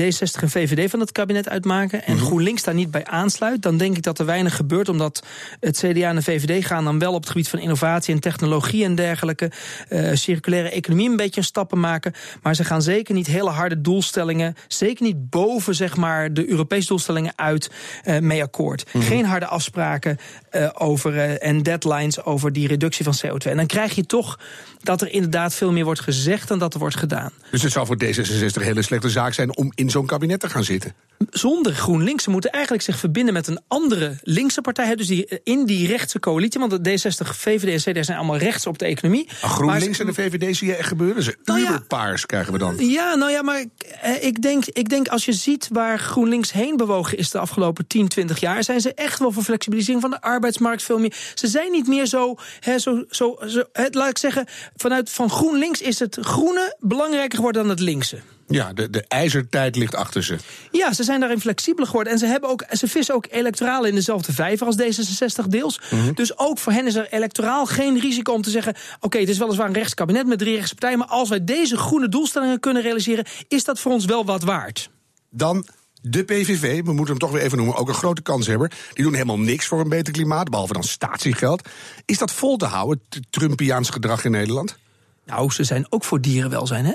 D60 0.00 0.42
en 0.42 0.50
VVD 0.50 0.90
van 0.90 1.00
het 1.00 1.12
kabinet 1.12 1.48
uitmaken 1.48 2.04
en 2.04 2.16
mhm. 2.16 2.24
GroenLinks 2.24 2.62
daar 2.62 2.74
niet 2.74 2.90
bij 2.90 3.04
aansluit, 3.04 3.62
dan 3.62 3.76
denk 3.76 3.96
ik 3.96 4.02
dat 4.02 4.18
er 4.18 4.26
weinig 4.26 4.56
gebeurt, 4.56 4.88
omdat 4.88 5.22
het 5.60 5.78
CDA 5.78 6.08
en 6.08 6.14
de 6.14 6.22
VVD 6.22 6.66
gaan 6.66 6.84
dan 6.84 6.98
wel 6.98 7.12
op 7.12 7.20
het 7.20 7.30
gebied 7.30 7.48
van 7.48 7.58
innovatie 7.58 8.14
en 8.14 8.20
technologie 8.20 8.84
en 8.84 8.94
dergelijke, 8.94 9.50
uh, 9.88 10.10
circulaire 10.14 10.70
economie 10.70 11.10
een 11.10 11.16
beetje 11.16 11.42
stappen 11.42 11.80
maken, 11.80 12.12
maar 12.42 12.54
ze 12.54 12.64
gaan 12.64 12.82
zeker 12.82 13.14
niet 13.14 13.26
hele 13.26 13.50
harde 13.50 13.80
doelstellingen, 13.80 14.56
zeker 14.68 15.04
niet 15.04 15.30
boven 15.30 15.74
zeg 15.74 15.96
maar 15.96 16.34
de 16.34 16.50
Europese 16.50 16.88
doelstellingen 16.88 17.32
uit 17.36 17.70
uh, 18.04 18.18
mee 18.18 18.42
akkoord. 18.42 18.84
Mhm. 18.92 19.04
Geen 19.04 19.24
harde 19.24 19.46
afspraken 19.46 20.18
uh, 20.52 20.68
over 20.74 21.38
en 21.38 21.62
deadlines 21.62 22.24
over 22.24 22.52
die 22.52 22.66
reductie 22.66 23.04
van 23.04 23.14
CO2. 23.26 23.50
En 23.50 23.56
dan 23.56 23.66
krijg 23.66 23.94
je 23.94 24.06
toch 24.06 24.38
dat 24.82 25.00
er 25.00 25.12
inderdaad 25.12 25.54
veel 25.54 25.72
meer 25.72 25.84
wordt 25.84 26.00
gezegd 26.00 26.48
dan 26.48 26.58
dat 26.58 26.74
er 26.74 26.80
wordt 26.80 26.96
gedaan. 26.96 27.30
Dus 27.50 27.62
het 27.62 27.72
zou 27.72 27.86
voor 27.86 27.96
D66 28.04 28.54
een 28.54 28.62
hele 28.62 28.82
slechte 28.82 29.10
zaak 29.10 29.32
zijn 29.32 29.56
om 29.56 29.72
in 29.82 29.90
zo'n 29.90 30.06
kabinet 30.06 30.40
te 30.40 30.48
gaan 30.48 30.64
zitten? 30.64 30.94
Zonder 31.30 31.74
GroenLinks. 31.74 32.24
Ze 32.24 32.30
moeten 32.30 32.50
eigenlijk 32.50 32.84
zich 32.84 32.98
verbinden 32.98 33.34
met 33.34 33.46
een 33.46 33.60
andere 33.68 34.18
linkse 34.22 34.60
partij. 34.60 34.96
Dus 34.96 35.06
die, 35.06 35.40
in 35.44 35.64
die 35.64 35.86
rechtse 35.86 36.18
coalitie. 36.18 36.60
Want 36.60 36.84
de 36.84 36.90
D60, 36.90 37.28
VVD 37.36 37.86
en 37.86 37.92
CDA 37.92 38.02
zijn 38.02 38.18
allemaal 38.18 38.36
rechts 38.36 38.66
op 38.66 38.78
de 38.78 38.84
economie. 38.84 39.24
Maar 39.26 39.50
GroenLinks 39.50 39.98
en 39.98 40.06
de 40.06 40.14
VVD 40.14 40.56
zie 40.56 40.68
je 40.68 40.74
echt 40.74 40.88
gebeuren? 40.88 41.22
Ze 41.22 41.36
nou 41.44 41.60
ja, 41.60 41.82
paars 41.88 42.26
krijgen 42.26 42.52
we 42.52 42.58
dan. 42.58 42.74
Ja, 42.78 43.14
nou 43.14 43.30
ja, 43.30 43.42
maar 43.42 43.64
eh, 44.00 44.24
ik 44.24 44.42
denk, 44.42 44.64
ik 44.66 44.88
denk 44.88 45.08
als 45.08 45.24
je 45.24 45.32
ziet 45.32 45.68
waar 45.72 45.98
GroenLinks 45.98 46.52
heen 46.52 46.76
bewogen 46.76 47.18
is 47.18 47.30
de 47.30 47.38
afgelopen 47.38 47.86
10, 47.86 48.08
20 48.08 48.40
jaar, 48.40 48.64
zijn 48.64 48.80
ze 48.80 48.94
echt 48.94 49.18
wel 49.18 49.32
voor 49.32 49.42
flexibilisering 49.42 50.02
van 50.02 50.10
de 50.10 50.20
arbeidsmarkt 50.20 50.82
veel 50.82 50.98
meer. 50.98 51.14
Ze 51.34 51.46
zijn 51.46 51.70
niet 51.70 51.86
meer 51.86 52.06
zo, 52.06 52.34
hè, 52.60 52.78
zo, 52.78 53.04
zo, 53.10 53.36
zo 53.46 53.64
laat 53.90 54.08
ik 54.08 54.18
zeggen, 54.18 54.46
vanuit 54.76 55.10
van 55.10 55.30
GroenLinks 55.30 55.80
is 55.80 55.98
het 55.98 56.18
groene 56.20 56.76
belangrijker 56.80 57.36
geworden 57.36 57.62
dan 57.62 57.70
het 57.70 57.80
linkse. 57.80 58.18
Ja, 58.52 58.72
de, 58.72 58.90
de 58.90 59.04
ijzertijd 59.08 59.76
ligt 59.76 59.94
achter 59.94 60.24
ze. 60.24 60.36
Ja, 60.70 60.92
ze 60.92 61.04
zijn 61.04 61.20
daarin 61.20 61.40
flexibeler 61.40 61.86
geworden. 61.86 62.12
En 62.12 62.18
ze, 62.18 62.26
hebben 62.26 62.50
ook, 62.50 62.64
ze 62.70 62.88
vissen 62.88 63.14
ook 63.14 63.26
electoraal 63.30 63.84
in 63.84 63.94
dezelfde 63.94 64.32
vijver 64.32 64.66
als 64.66 64.76
D66 64.76 65.46
deels. 65.48 65.80
Mhm. 65.90 66.12
Dus 66.14 66.38
ook 66.38 66.58
voor 66.58 66.72
hen 66.72 66.86
is 66.86 66.94
er 66.94 67.06
electoraal 67.10 67.66
geen 67.66 68.00
risico 68.00 68.32
om 68.32 68.42
te 68.42 68.50
zeggen... 68.50 68.74
oké, 69.00 69.18
het 69.18 69.28
is 69.28 69.38
weliswaar 69.38 69.66
een 69.66 69.72
rechtskabinet 69.72 70.26
met 70.26 70.38
drie 70.38 70.54
rechtspartijen... 70.54 70.98
maar 70.98 71.08
als 71.08 71.28
wij 71.28 71.44
deze 71.44 71.76
groene 71.76 72.08
doelstellingen 72.08 72.60
kunnen 72.60 72.82
realiseren... 72.82 73.24
is 73.48 73.64
dat 73.64 73.80
voor 73.80 73.92
ons 73.92 74.04
wel 74.04 74.24
wat 74.24 74.42
waard. 74.42 74.90
Dan 75.30 75.66
de 76.02 76.24
PVV, 76.24 76.82
we 76.82 76.92
moeten 76.92 77.06
hem 77.06 77.18
toch 77.18 77.30
weer 77.30 77.42
even 77.42 77.56
noemen, 77.56 77.76
ook 77.76 77.88
een 77.88 77.94
grote 77.94 78.22
kanshebber. 78.22 78.72
Die 78.92 79.04
doen 79.04 79.12
helemaal 79.12 79.38
niks 79.38 79.66
voor 79.66 79.80
een 79.80 79.88
beter 79.88 80.12
klimaat, 80.12 80.50
behalve 80.50 80.72
dan 80.72 80.84
statiegeld. 80.84 81.68
Is 82.04 82.18
dat 82.18 82.32
vol 82.32 82.56
te 82.56 82.64
houden, 82.64 83.02
Trumpiaans 83.30 83.90
gedrag 83.90 84.24
in 84.24 84.30
Nederland? 84.30 84.78
Nou, 85.26 85.50
ze 85.50 85.64
zijn 85.64 85.86
ook 85.88 86.04
voor 86.04 86.20
dierenwelzijn, 86.20 86.84
hè? 86.84 86.92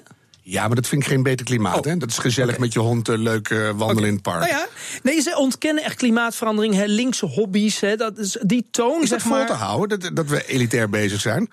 Ja, 0.50 0.68
maar 0.68 0.76
dat 0.76 0.88
vind 0.88 1.02
ik 1.02 1.08
geen 1.08 1.24
beter 1.24 1.46
klimaat. 1.46 1.86
Oh. 1.86 1.92
Hè? 1.92 1.98
Dat 1.98 2.10
is 2.10 2.18
gezellig 2.18 2.58
met 2.58 2.74
je 2.74 2.80
hond 2.80 3.10
uh, 3.10 3.18
leuk 3.18 3.50
uh, 3.50 3.70
wandelen 3.76 4.10
in 4.10 4.14
het 4.14 4.24
park. 4.24 4.40
Nou 4.40 4.52
ja, 4.52 4.68
nee, 5.04 5.22
ze 5.22 5.38
ontkennen 5.38 5.84
echt 5.84 5.96
klimaatverandering, 5.96 6.74
hè, 6.74 6.86
linkse 6.86 7.26
hobby's. 7.26 7.80
Hè, 7.80 7.96
dat 7.96 8.18
is, 8.18 8.38
die 8.42 8.68
toon, 8.72 9.02
is 9.02 9.10
zeg 9.10 9.22
dat 9.22 9.32
maar... 9.32 9.48
vol 9.48 9.56
te 9.56 9.64
houden, 9.64 10.00
dat, 10.00 10.16
dat 10.16 10.28
we 10.28 10.46
elitair 10.46 10.90
bezig 10.90 11.22
zijn? 11.22 11.50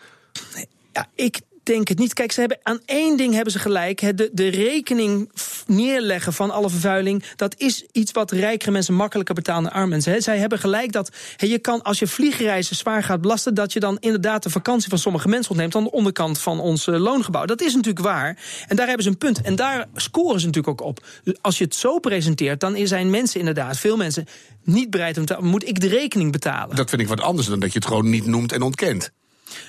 Ja, 0.92 1.06
ik 1.14 1.40
denk 1.66 1.88
het 1.88 1.98
niet. 1.98 2.12
Kijk, 2.12 2.32
ze 2.32 2.40
hebben, 2.40 2.58
aan 2.62 2.80
één 2.84 3.16
ding 3.16 3.34
hebben 3.34 3.52
ze 3.52 3.58
gelijk. 3.58 4.16
De, 4.16 4.30
de 4.32 4.48
rekening 4.48 5.30
neerleggen 5.66 6.32
van 6.32 6.50
alle 6.50 6.70
vervuiling... 6.70 7.24
dat 7.36 7.54
is 7.58 7.84
iets 7.92 8.12
wat 8.12 8.30
rijkere 8.30 8.70
mensen 8.70 8.94
makkelijker 8.94 9.34
betalen 9.34 9.62
dan 9.62 9.72
arme 9.72 9.88
mensen. 9.88 10.22
Zij 10.22 10.38
hebben 10.38 10.58
gelijk 10.58 10.92
dat 10.92 11.10
je 11.36 11.58
kan, 11.58 11.82
als 11.82 11.98
je 11.98 12.06
vliegreizen 12.06 12.76
zwaar 12.76 13.02
gaat 13.02 13.20
belasten... 13.20 13.54
dat 13.54 13.72
je 13.72 13.80
dan 13.80 13.96
inderdaad 14.00 14.42
de 14.42 14.50
vakantie 14.50 14.88
van 14.88 14.98
sommige 14.98 15.28
mensen 15.28 15.50
ontneemt... 15.50 15.74
aan 15.74 15.84
de 15.84 15.90
onderkant 15.90 16.38
van 16.38 16.60
ons 16.60 16.86
eh, 16.86 17.00
loongebouw. 17.00 17.44
Dat 17.44 17.62
is 17.62 17.74
natuurlijk 17.74 18.04
waar. 18.04 18.38
En 18.68 18.76
daar 18.76 18.86
hebben 18.86 19.04
ze 19.04 19.10
een 19.10 19.18
punt. 19.18 19.40
En 19.40 19.56
daar 19.56 19.86
scoren 19.94 20.40
ze 20.40 20.46
natuurlijk 20.46 20.80
ook 20.80 20.88
op. 20.88 21.06
Als 21.40 21.58
je 21.58 21.64
het 21.64 21.74
zo 21.74 21.98
presenteert, 21.98 22.60
dan 22.60 22.86
zijn 22.86 23.10
mensen 23.10 23.38
inderdaad... 23.38 23.78
veel 23.78 23.96
mensen 23.96 24.26
niet 24.62 24.90
bereid 24.90 25.18
om 25.18 25.24
te... 25.24 25.36
moet 25.40 25.68
ik 25.68 25.80
de 25.80 25.88
rekening 25.88 26.32
betalen. 26.32 26.76
Dat 26.76 26.88
vind 26.88 27.02
ik 27.02 27.08
wat 27.08 27.20
anders 27.20 27.46
dan 27.48 27.60
dat 27.60 27.72
je 27.72 27.78
het 27.78 27.88
gewoon 27.88 28.10
niet 28.10 28.26
noemt 28.26 28.52
en 28.52 28.62
ontkent. 28.62 29.12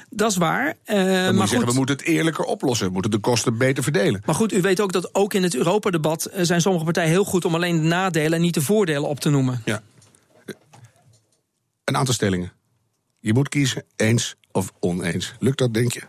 Dat 0.10 0.32
is 0.32 0.38
waar. 0.38 0.68
Uh, 0.86 0.96
maar 0.96 1.34
goed, 1.34 1.50
zeggen, 1.50 1.68
we 1.68 1.74
moeten 1.74 1.96
het 1.96 2.06
eerlijker 2.06 2.46
oplossen. 2.46 2.88
We 2.88 2.94
moeten 2.94 3.12
de 3.12 3.18
kosten 3.18 3.58
beter 3.58 3.84
verdelen. 3.84 4.22
Maar 4.26 4.36
goed, 4.36 4.54
u 4.54 4.62
weet 4.62 4.80
ook 4.80 4.92
dat 4.92 5.16
ook 5.16 5.34
in 5.34 5.44
het 5.44 5.56
Europa-debat... 5.56 6.26
Eh, 6.26 6.44
zijn 6.44 6.62
sommige 6.62 6.86
partijen 6.86 7.10
heel 7.10 7.24
goed 7.24 7.46
om 7.46 7.56
alleen 7.56 7.82
de 7.82 7.88
nadelen... 7.88 8.34
en 8.34 8.42
niet 8.42 8.54
de 8.54 8.62
voordelen 8.62 9.10
op 9.10 9.20
te 9.20 9.30
noemen. 9.30 9.62
Ja. 9.66 9.82
Een 11.84 11.98
aantal 11.98 12.14
stellingen. 12.14 12.52
Je 13.20 13.34
moet 13.34 13.50
kiezen 13.50 13.84
eens 13.96 14.36
of 14.52 14.72
oneens. 14.80 15.34
Lukt 15.40 15.58
dat, 15.58 15.74
denk 15.74 15.94
je? 15.94 16.02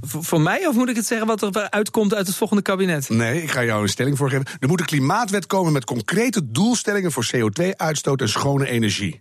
Voor 0.00 0.40
mij 0.40 0.66
of 0.66 0.74
moet 0.74 0.88
ik 0.88 0.96
het 0.96 1.06
zeggen 1.06 1.26
wat 1.26 1.42
er 1.42 1.70
uitkomt 1.70 2.14
uit 2.14 2.26
het 2.26 2.36
volgende 2.36 2.62
kabinet? 2.62 3.08
Nee, 3.08 3.42
ik 3.42 3.50
ga 3.50 3.64
jou 3.64 3.82
een 3.82 3.88
stelling 3.88 4.16
voorgeven. 4.16 4.46
Er 4.60 4.68
moet 4.68 4.80
een 4.80 4.86
klimaatwet 4.86 5.46
komen 5.46 5.72
met 5.72 5.84
concrete 5.84 6.50
doelstellingen 6.50 7.12
voor 7.12 7.30
CO2-uitstoot 7.36 8.20
en 8.20 8.28
schone 8.28 8.68
energie. 8.68 9.20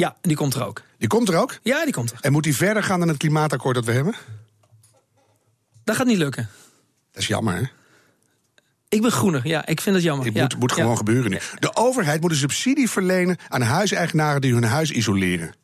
Ja, 0.00 0.16
die 0.20 0.36
komt 0.36 0.54
er 0.54 0.66
ook. 0.66 0.82
Die 0.98 1.08
komt 1.08 1.28
er 1.28 1.36
ook? 1.36 1.58
Ja, 1.62 1.84
die 1.84 1.92
komt 1.92 2.10
er. 2.10 2.18
En 2.20 2.32
moet 2.32 2.42
die 2.42 2.56
verder 2.56 2.82
gaan 2.82 2.98
dan 2.98 3.08
het 3.08 3.16
klimaatakkoord 3.16 3.74
dat 3.74 3.84
we 3.84 3.92
hebben? 3.92 4.14
Dat 5.84 5.96
gaat 5.96 6.06
niet 6.06 6.18
lukken. 6.18 6.48
Dat 7.12 7.22
is 7.22 7.28
jammer, 7.28 7.54
hè? 7.54 7.62
Ik 8.88 9.02
ben 9.02 9.10
groener, 9.10 9.46
ja. 9.46 9.66
Ik 9.66 9.80
vind 9.80 9.94
het 9.94 10.04
jammer. 10.04 10.26
Het 10.26 10.34
moet, 10.34 10.58
moet 10.58 10.72
gewoon 10.72 10.96
gebeuren 10.96 11.30
nu. 11.30 11.38
De 11.58 11.76
overheid 11.76 12.20
moet 12.20 12.30
een 12.30 12.36
subsidie 12.36 12.90
verlenen 12.90 13.36
aan 13.48 13.60
huiseigenaren 13.60 14.40
die 14.40 14.52
hun 14.52 14.64
huis 14.64 14.90
isoleren. 14.90 15.54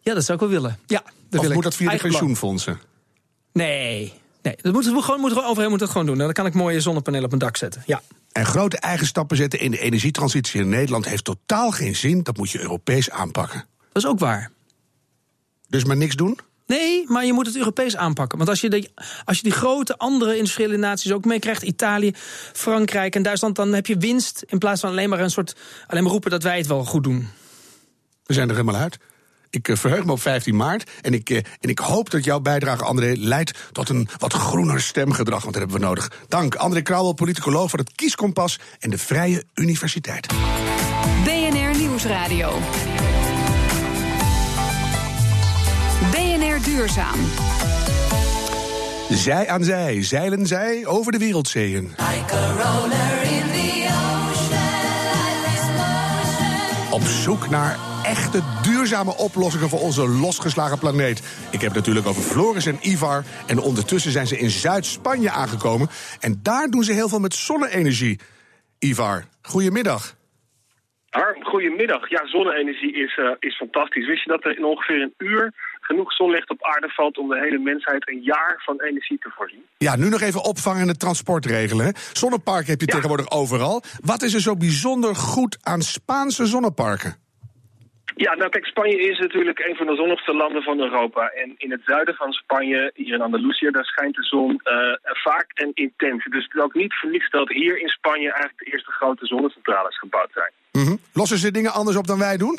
Ja, 0.00 0.14
dat 0.14 0.24
zou 0.24 0.38
ik 0.42 0.48
wel 0.48 0.60
willen. 0.60 0.78
Ja, 0.86 1.02
dat 1.30 1.40
of 1.40 1.52
moet 1.52 1.62
dat 1.62 1.74
via 1.74 1.90
de 1.90 1.96
pensioenfondsen? 1.96 2.80
Nee, 3.52 4.12
nee. 4.42 4.56
Dat 4.62 4.72
moet, 4.72 4.86
gewoon, 4.86 5.20
moet, 5.20 5.44
overheid 5.44 5.70
moet 5.70 5.78
dat 5.78 5.90
gewoon 5.90 6.06
doen. 6.06 6.18
Dan 6.18 6.32
kan 6.32 6.46
ik 6.46 6.54
mooie 6.54 6.80
zonnepanelen 6.80 7.24
op 7.24 7.30
mijn 7.30 7.42
dak 7.42 7.56
zetten. 7.56 7.82
Ja. 7.86 8.02
En 8.32 8.46
grote 8.46 8.78
eigen 8.78 9.06
stappen 9.06 9.36
zetten 9.36 9.60
in 9.60 9.70
de 9.70 9.78
energietransitie 9.78 10.60
in 10.60 10.68
Nederland 10.68 11.04
heeft 11.04 11.24
totaal 11.24 11.70
geen 11.70 11.96
zin. 11.96 12.22
Dat 12.22 12.36
moet 12.36 12.50
je 12.50 12.60
Europees 12.60 13.10
aanpakken. 13.10 13.64
Dat 13.92 14.02
is 14.02 14.08
ook 14.08 14.18
waar. 14.18 14.50
Dus 15.68 15.84
maar 15.84 15.96
niks 15.96 16.16
doen? 16.16 16.38
Nee, 16.66 17.04
maar 17.06 17.24
je 17.24 17.32
moet 17.32 17.46
het 17.46 17.56
Europees 17.56 17.96
aanpakken. 17.96 18.38
Want 18.38 18.50
als 18.50 18.60
je, 18.60 18.70
de, 18.70 18.90
als 19.24 19.36
je 19.36 19.42
die 19.42 19.52
grote 19.52 19.98
andere 19.98 20.36
industriële 20.36 20.76
naties 20.76 21.12
ook 21.12 21.24
meekrijgt, 21.24 21.62
Italië, 21.62 22.12
Frankrijk 22.52 23.14
en 23.14 23.22
Duitsland, 23.22 23.56
dan 23.56 23.72
heb 23.72 23.86
je 23.86 23.96
winst 23.96 24.44
in 24.46 24.58
plaats 24.58 24.80
van 24.80 24.90
alleen 24.90 25.08
maar 25.08 25.20
een 25.20 25.30
soort 25.30 25.56
alleen 25.86 26.02
maar 26.02 26.12
roepen 26.12 26.30
dat 26.30 26.42
wij 26.42 26.56
het 26.56 26.66
wel 26.66 26.84
goed 26.84 27.04
doen. 27.04 27.28
We 28.24 28.34
zijn 28.34 28.48
er 28.48 28.54
helemaal 28.54 28.80
uit. 28.80 28.98
Ik 29.50 29.68
eh, 29.68 29.76
verheug 29.76 30.04
me 30.04 30.12
op 30.12 30.20
15 30.20 30.56
maart 30.56 30.90
en 31.02 31.14
ik, 31.14 31.30
eh, 31.30 31.36
en 31.36 31.68
ik 31.68 31.78
hoop 31.78 32.10
dat 32.10 32.24
jouw 32.24 32.40
bijdrage, 32.40 32.84
André, 32.84 33.12
leidt 33.16 33.58
tot 33.72 33.88
een 33.88 34.08
wat 34.18 34.32
groener 34.32 34.80
stemgedrag. 34.80 35.42
Want 35.42 35.52
dat 35.54 35.62
hebben 35.62 35.80
we 35.80 35.86
nodig. 35.86 36.12
Dank, 36.28 36.54
André 36.54 36.82
Krauwel, 36.82 37.12
politicoloog 37.12 37.70
van 37.70 37.78
het 37.78 37.92
Kieskompas 37.94 38.58
en 38.78 38.90
de 38.90 38.98
Vrije 38.98 39.44
Universiteit. 39.54 40.26
BNR 41.24 41.78
Nieuwsradio. 41.78 42.58
Duurzaam. 46.70 47.20
Zij 49.08 49.48
aan 49.48 49.64
zij, 49.64 50.02
zeilen 50.02 50.46
zij 50.46 50.86
over 50.86 51.12
de 51.12 51.18
wereldzeeën. 51.18 51.82
Like 51.82 52.34
Op 56.90 57.00
zoek 57.00 57.50
naar 57.50 57.76
echte 58.04 58.40
duurzame 58.62 59.16
oplossingen 59.16 59.68
voor 59.68 59.80
onze 59.80 60.08
losgeslagen 60.08 60.78
planeet. 60.78 61.48
Ik 61.52 61.60
heb 61.60 61.68
het 61.68 61.78
natuurlijk 61.78 62.06
over 62.06 62.22
Floris 62.22 62.66
en 62.66 62.78
Ivar. 62.82 63.24
En 63.46 63.58
ondertussen 63.58 64.10
zijn 64.10 64.26
ze 64.26 64.38
in 64.38 64.50
Zuid-Spanje 64.50 65.30
aangekomen. 65.30 65.88
En 66.20 66.40
daar 66.42 66.68
doen 66.68 66.82
ze 66.82 66.92
heel 66.92 67.08
veel 67.08 67.20
met 67.20 67.34
zonne-energie. 67.34 68.18
Ivar, 68.78 69.24
goedemiddag. 69.42 70.14
Harm, 71.08 71.44
goedemiddag. 71.44 72.08
Ja, 72.08 72.26
zonne-energie 72.26 72.92
is, 72.92 73.16
uh, 73.16 73.30
is 73.38 73.56
fantastisch. 73.56 74.06
Wist 74.06 74.24
je 74.24 74.30
dat 74.30 74.44
er 74.44 74.56
in 74.56 74.64
ongeveer 74.64 75.00
een 75.02 75.14
uur 75.18 75.52
genoeg 75.90 76.12
zonlicht 76.12 76.50
op 76.50 76.62
aarde 76.62 76.88
valt 76.88 77.18
om 77.18 77.28
de 77.28 77.38
hele 77.44 77.58
mensheid 77.58 78.08
een 78.08 78.22
jaar 78.22 78.62
van 78.64 78.80
energie 78.80 79.18
te 79.18 79.30
voorzien? 79.36 79.64
Ja, 79.78 79.96
nu 79.96 80.08
nog 80.08 80.20
even 80.20 80.44
opvangen 80.44 80.82
en 80.82 80.88
het 80.88 81.00
transport 81.00 81.46
regelen. 81.46 81.94
Zonneparken 82.12 82.70
heb 82.70 82.80
je 82.80 82.86
tegenwoordig 82.86 83.30
overal. 83.30 83.82
Wat 84.04 84.22
is 84.22 84.34
er 84.34 84.40
zo 84.40 84.56
bijzonder 84.56 85.16
goed 85.16 85.58
aan 85.62 85.82
Spaanse 85.82 86.46
zonneparken? 86.46 87.12
Ja, 88.14 88.34
nou 88.34 88.50
kijk, 88.50 88.66
Spanje 88.66 88.98
is 89.10 89.18
natuurlijk 89.18 89.58
een 89.58 89.76
van 89.76 89.86
de 89.86 89.94
zonnigste 89.94 90.34
landen 90.34 90.62
van 90.62 90.80
Europa. 90.80 91.28
En 91.28 91.54
in 91.56 91.70
het 91.70 91.80
zuiden 91.84 92.14
van 92.14 92.32
Spanje, 92.32 92.90
hier 92.94 93.14
in 93.14 93.20
Andalusië, 93.20 93.70
daar 93.70 93.84
schijnt 93.84 94.14
de 94.14 94.22
zon 94.22 94.50
uh, 94.50 94.74
vaak 95.02 95.46
en 95.54 95.70
intens. 95.74 96.24
Dus 96.24 96.44
het 96.44 96.54
is 96.54 96.60
ook 96.60 96.74
niet 96.74 96.94
voor 96.94 97.10
dat 97.30 97.48
hier 97.48 97.80
in 97.80 97.88
Spanje 97.88 98.30
eigenlijk 98.32 98.58
de 98.58 98.72
eerste 98.72 98.90
grote 98.90 99.26
zonnecentrales 99.26 99.98
gebouwd 99.98 100.30
zijn. 100.32 100.52
Mm 100.72 100.84
-hmm. 100.84 100.98
Lossen 101.12 101.38
ze 101.38 101.50
dingen 101.50 101.72
anders 101.72 101.96
op 101.96 102.06
dan 102.06 102.18
wij 102.18 102.36
doen? 102.36 102.58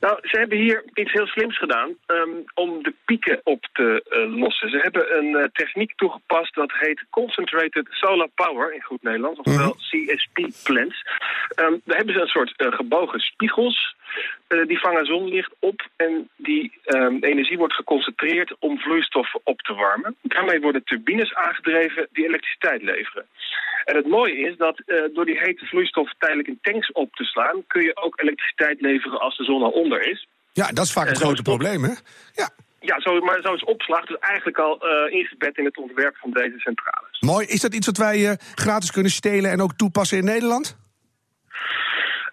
Nou, 0.00 0.18
ze 0.22 0.38
hebben 0.38 0.58
hier 0.58 0.84
iets 0.94 1.12
heel 1.12 1.26
slims 1.26 1.58
gedaan 1.58 1.94
um, 2.06 2.44
om 2.54 2.82
de 2.82 2.94
pieken 3.04 3.40
op 3.44 3.66
te 3.72 4.04
uh, 4.10 4.38
lossen. 4.40 4.70
Ze 4.70 4.78
hebben 4.78 5.16
een 5.18 5.30
uh, 5.30 5.44
techniek 5.52 5.92
toegepast 5.96 6.54
dat 6.54 6.72
heet 6.72 7.04
Concentrated 7.10 7.86
Solar 7.90 8.28
Power 8.34 8.74
in 8.74 8.82
goed 8.82 9.02
Nederlands, 9.02 9.38
oftewel 9.38 9.76
mm 9.76 9.78
-hmm. 9.90 10.06
CSP-plants. 10.06 11.04
Um, 11.60 11.80
daar 11.84 11.96
hebben 11.96 12.14
ze 12.14 12.20
een 12.20 12.26
soort 12.26 12.54
uh, 12.56 12.72
gebogen 12.72 13.20
spiegels. 13.20 13.96
Die 14.66 14.78
vangen 14.78 15.06
zonlicht 15.06 15.52
op 15.58 15.88
en 15.96 16.28
die 16.36 16.72
um, 16.86 17.18
energie 17.20 17.58
wordt 17.58 17.74
geconcentreerd 17.74 18.54
om 18.58 18.78
vloeistoffen 18.78 19.40
op 19.44 19.60
te 19.60 19.74
warmen. 19.74 20.16
Daarmee 20.22 20.60
worden 20.60 20.84
turbines 20.84 21.34
aangedreven 21.34 22.08
die 22.12 22.26
elektriciteit 22.26 22.82
leveren. 22.82 23.26
En 23.84 23.96
het 23.96 24.06
mooie 24.06 24.38
is 24.38 24.56
dat 24.56 24.82
uh, 24.86 25.02
door 25.14 25.24
die 25.24 25.38
hete 25.38 25.66
vloeistof 25.66 26.12
tijdelijk 26.18 26.48
in 26.48 26.58
tanks 26.62 26.92
op 26.92 27.14
te 27.14 27.24
slaan... 27.24 27.64
kun 27.66 27.82
je 27.82 27.96
ook 27.96 28.20
elektriciteit 28.20 28.80
leveren 28.80 29.20
als 29.20 29.36
de 29.36 29.44
zon 29.44 29.62
al 29.62 29.70
onder 29.70 30.10
is. 30.10 30.26
Ja, 30.52 30.66
dat 30.66 30.84
is 30.84 30.92
vaak 30.92 31.08
het 31.08 31.18
grote 31.18 31.42
probleem, 31.42 31.82
hè? 31.82 31.92
Ja. 32.34 32.48
Ja, 32.80 33.00
zo, 33.00 33.20
maar 33.20 33.40
zo 33.42 33.54
is 33.54 33.64
opslag 33.64 34.06
dus 34.06 34.18
eigenlijk 34.18 34.58
al 34.58 34.80
uh, 34.82 35.12
ingebed 35.12 35.58
in 35.58 35.64
het 35.64 35.76
ontwerp 35.76 36.16
van 36.16 36.30
deze 36.30 36.58
centrales. 36.58 37.20
Mooi. 37.20 37.46
Is 37.46 37.60
dat 37.60 37.74
iets 37.74 37.86
wat 37.86 37.96
wij 37.96 38.18
uh, 38.18 38.32
gratis 38.54 38.90
kunnen 38.90 39.12
stelen 39.12 39.50
en 39.50 39.60
ook 39.60 39.72
toepassen 39.72 40.18
in 40.18 40.24
Nederland? 40.24 40.76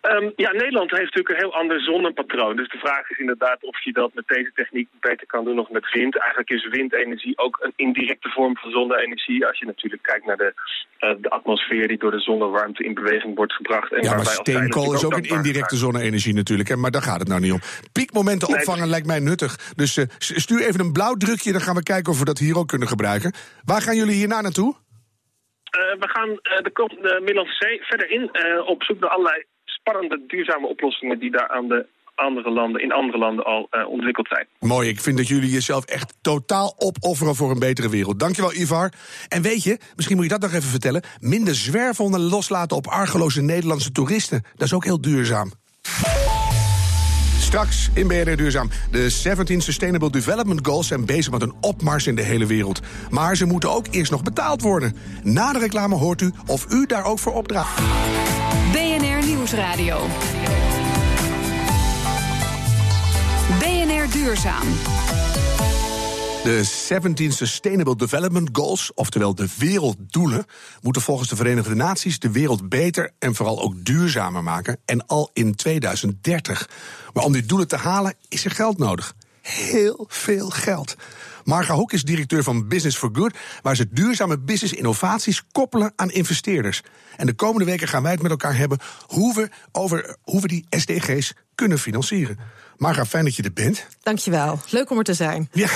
Um, 0.02 0.34
ja, 0.36 0.52
Nederland 0.52 0.92
heeft 0.92 1.04
natuurlijk 1.04 1.30
een 1.30 1.44
heel 1.46 1.56
ander 1.56 1.82
zonnepatroon. 1.82 2.56
Dus 2.56 2.70
de 2.70 2.78
vraag 2.78 3.10
is 3.10 3.18
inderdaad 3.18 3.64
of 3.64 3.84
je 3.84 3.94
dat 3.94 4.14
met 4.14 4.28
deze 4.28 4.52
techniek 4.54 4.88
beter 5.00 5.28
kan 5.28 5.46
doen 5.46 5.56
nog 5.56 5.70
met 5.70 5.92
wind. 5.92 6.18
Eigenlijk 6.18 6.50
is 6.50 6.68
windenergie 6.68 7.38
ook 7.38 7.58
een 7.62 7.74
indirecte 7.76 8.30
vorm 8.30 8.58
van 8.58 8.72
zonne-energie. 8.72 9.46
Als 9.48 9.60
je 9.60 9.66
natuurlijk 9.66 10.04
kijkt 10.04 10.26
naar 10.26 10.38
de, 10.38 10.54
uh, 11.00 11.16
de 11.22 11.30
atmosfeer 11.30 11.88
die 11.88 11.98
door 11.98 12.12
de 12.12 12.20
zonnewarmte 12.20 12.84
in 12.84 12.94
beweging 12.94 13.36
wordt 13.36 13.54
gebracht. 13.54 13.92
En 13.94 14.04
ja, 14.04 14.16
maar 14.16 14.26
steenkool 14.26 14.94
is 14.94 15.06
ook 15.06 15.18
een 15.18 15.24
indirecte 15.38 15.76
zonne-energie 15.76 16.34
natuurlijk. 16.34 16.70
Hè? 16.70 16.76
Maar 16.76 16.92
daar 16.92 17.02
gaat 17.02 17.20
het 17.20 17.28
nou 17.28 17.42
niet 17.42 17.52
om. 17.52 17.60
Piekmomenten 17.92 18.50
nee, 18.50 18.60
opvangen 18.60 18.88
lijkt 18.88 19.08
mij 19.08 19.20
nuttig. 19.20 19.56
Dus 19.76 19.98
uh, 19.98 20.06
stuur 20.18 20.62
even 20.62 20.80
een 20.80 20.94
blauw 20.94 21.14
drukje, 21.14 21.52
dan 21.52 21.62
gaan 21.62 21.76
we 21.76 21.84
kijken 21.84 22.12
of 22.12 22.20
we 22.20 22.26
dat 22.26 22.40
hier 22.40 22.58
ook 22.58 22.68
kunnen 22.68 22.88
gebruiken. 22.88 23.34
Waar 23.64 23.82
gaan 23.82 23.96
jullie 23.96 24.16
hierna 24.16 24.42
naartoe? 24.42 24.76
Uh, 24.76 26.00
we 26.00 26.08
gaan 26.08 26.30
de, 26.30 26.72
de 26.74 27.20
Middellandse 27.20 27.66
Zee 27.66 27.82
verder 27.82 28.10
in 28.10 28.30
op 28.66 28.84
zoek 28.84 29.00
naar 29.00 29.10
allerlei 29.10 29.44
spannende 29.82 30.24
duurzame 30.28 30.68
oplossingen 30.68 31.20
die 31.20 31.32
daar 31.32 31.50
aan 31.50 31.68
de 31.68 31.86
andere 32.16 32.52
landen, 32.52 32.82
in 32.82 32.92
andere 32.92 33.18
landen 33.18 33.46
al 33.46 33.68
uh, 33.72 33.88
ontwikkeld 33.88 34.28
zijn. 34.28 34.48
Mooi, 34.60 34.90
ik 34.90 35.00
vind 35.00 35.18
dat 35.18 35.28
jullie 35.28 35.50
jezelf 35.50 35.86
echt 35.86 36.14
totaal 36.22 36.76
opofferen 36.78 37.36
voor 37.36 37.52
een 37.52 37.60
betere 37.60 37.90
wereld. 37.90 38.20
Dankjewel, 38.20 38.54
Ivar. 38.54 38.92
En 39.30 39.42
weet 39.42 39.64
je, 39.64 39.80
misschien 39.96 40.16
moet 40.16 40.26
je 40.26 40.32
dat 40.32 40.42
nog 40.42 40.54
even 40.54 40.70
vertellen... 40.70 41.04
minder 41.20 41.56
zwerfhonden 41.56 42.22
loslaten 42.22 42.78
op 42.78 42.88
argeloze 42.88 43.42
Nederlandse 43.42 43.92
toeristen. 43.92 44.44
Dat 44.56 44.68
is 44.68 44.74
ook 44.74 44.84
heel 44.84 45.02
duurzaam. 45.02 45.52
Straks 47.40 47.90
in 47.94 48.08
BNR 48.08 48.36
Duurzaam. 48.36 48.70
De 48.92 49.10
17 49.10 49.62
Sustainable 49.62 50.10
Development 50.10 50.68
Goals 50.68 50.88
zijn 50.88 51.06
bezig 51.06 51.32
met 51.32 51.42
een 51.42 51.54
opmars 51.62 52.08
in 52.08 52.16
de 52.16 52.22
hele 52.22 52.46
wereld. 52.46 52.82
Maar 53.10 53.36
ze 53.36 53.46
moeten 53.46 53.72
ook 53.72 53.86
eerst 53.92 54.12
nog 54.12 54.24
betaald 54.24 54.62
worden. 54.62 54.96
Na 55.24 55.54
de 55.54 55.60
reclame 55.60 55.96
hoort 55.96 56.22
u 56.22 56.32
of 56.48 56.72
u 56.72 56.86
daar 56.86 57.06
ook 57.06 57.20
voor 57.20 57.34
opdraagt. 57.34 57.82
Nieuwsradio. 59.52 60.08
BNR 63.60 64.12
Duurzaam. 64.12 64.68
De 66.44 66.64
17 66.64 67.32
Sustainable 67.32 67.96
Development 67.96 68.50
Goals, 68.52 68.92
oftewel 68.94 69.36
de 69.36 69.48
werelddoelen, 69.58 70.46
moeten 70.82 71.02
volgens 71.02 71.30
de 71.30 71.36
Verenigde 71.36 71.76
Naties 71.76 72.20
de 72.20 72.32
wereld 72.32 72.70
beter 72.70 73.12
en 73.20 73.36
vooral 73.36 73.62
ook 73.62 73.86
duurzamer 73.86 74.44
maken. 74.44 74.78
En 74.86 75.08
al 75.08 75.30
in 75.34 75.56
2030. 75.56 76.70
Maar 77.14 77.24
om 77.24 77.34
die 77.34 77.46
doelen 77.46 77.68
te 77.68 77.78
halen 77.78 78.14
is 78.30 78.46
er 78.46 78.52
geld 78.52 78.78
nodig. 78.78 79.14
Heel 79.42 80.06
veel 80.10 80.50
geld. 80.50 80.96
Marga 81.44 81.74
Hoek 81.74 81.94
is 81.94 82.04
directeur 82.04 82.44
van 82.44 82.68
Business 82.68 82.98
for 82.98 83.10
Good, 83.14 83.34
waar 83.62 83.76
ze 83.76 83.88
duurzame 83.92 84.40
business 84.40 84.74
innovaties 84.74 85.44
koppelen 85.52 85.94
aan 85.96 86.12
investeerders. 86.12 86.82
En 87.18 87.26
de 87.26 87.34
komende 87.34 87.66
weken 87.66 87.88
gaan 87.88 88.04
wij 88.04 88.12
het 88.12 88.22
met 88.22 88.32
elkaar 88.32 88.58
hebben 88.58 88.80
hoe 89.06 89.34
we, 89.34 89.50
over, 89.72 90.16
hoe 90.22 90.42
we 90.42 90.48
die 90.48 90.66
SDG's 90.70 91.34
kunnen 91.56 91.80
financieren. 91.80 92.40
Marga, 92.78 93.06
fijn 93.06 93.24
dat 93.26 93.36
je 93.36 93.44
er 93.44 93.54
bent. 93.54 93.86
Dankjewel. 94.04 94.60
Leuk 94.70 94.90
om 94.90 94.98
er 94.98 95.04
te 95.04 95.14
zijn. 95.14 95.50
Ja, 95.52 95.70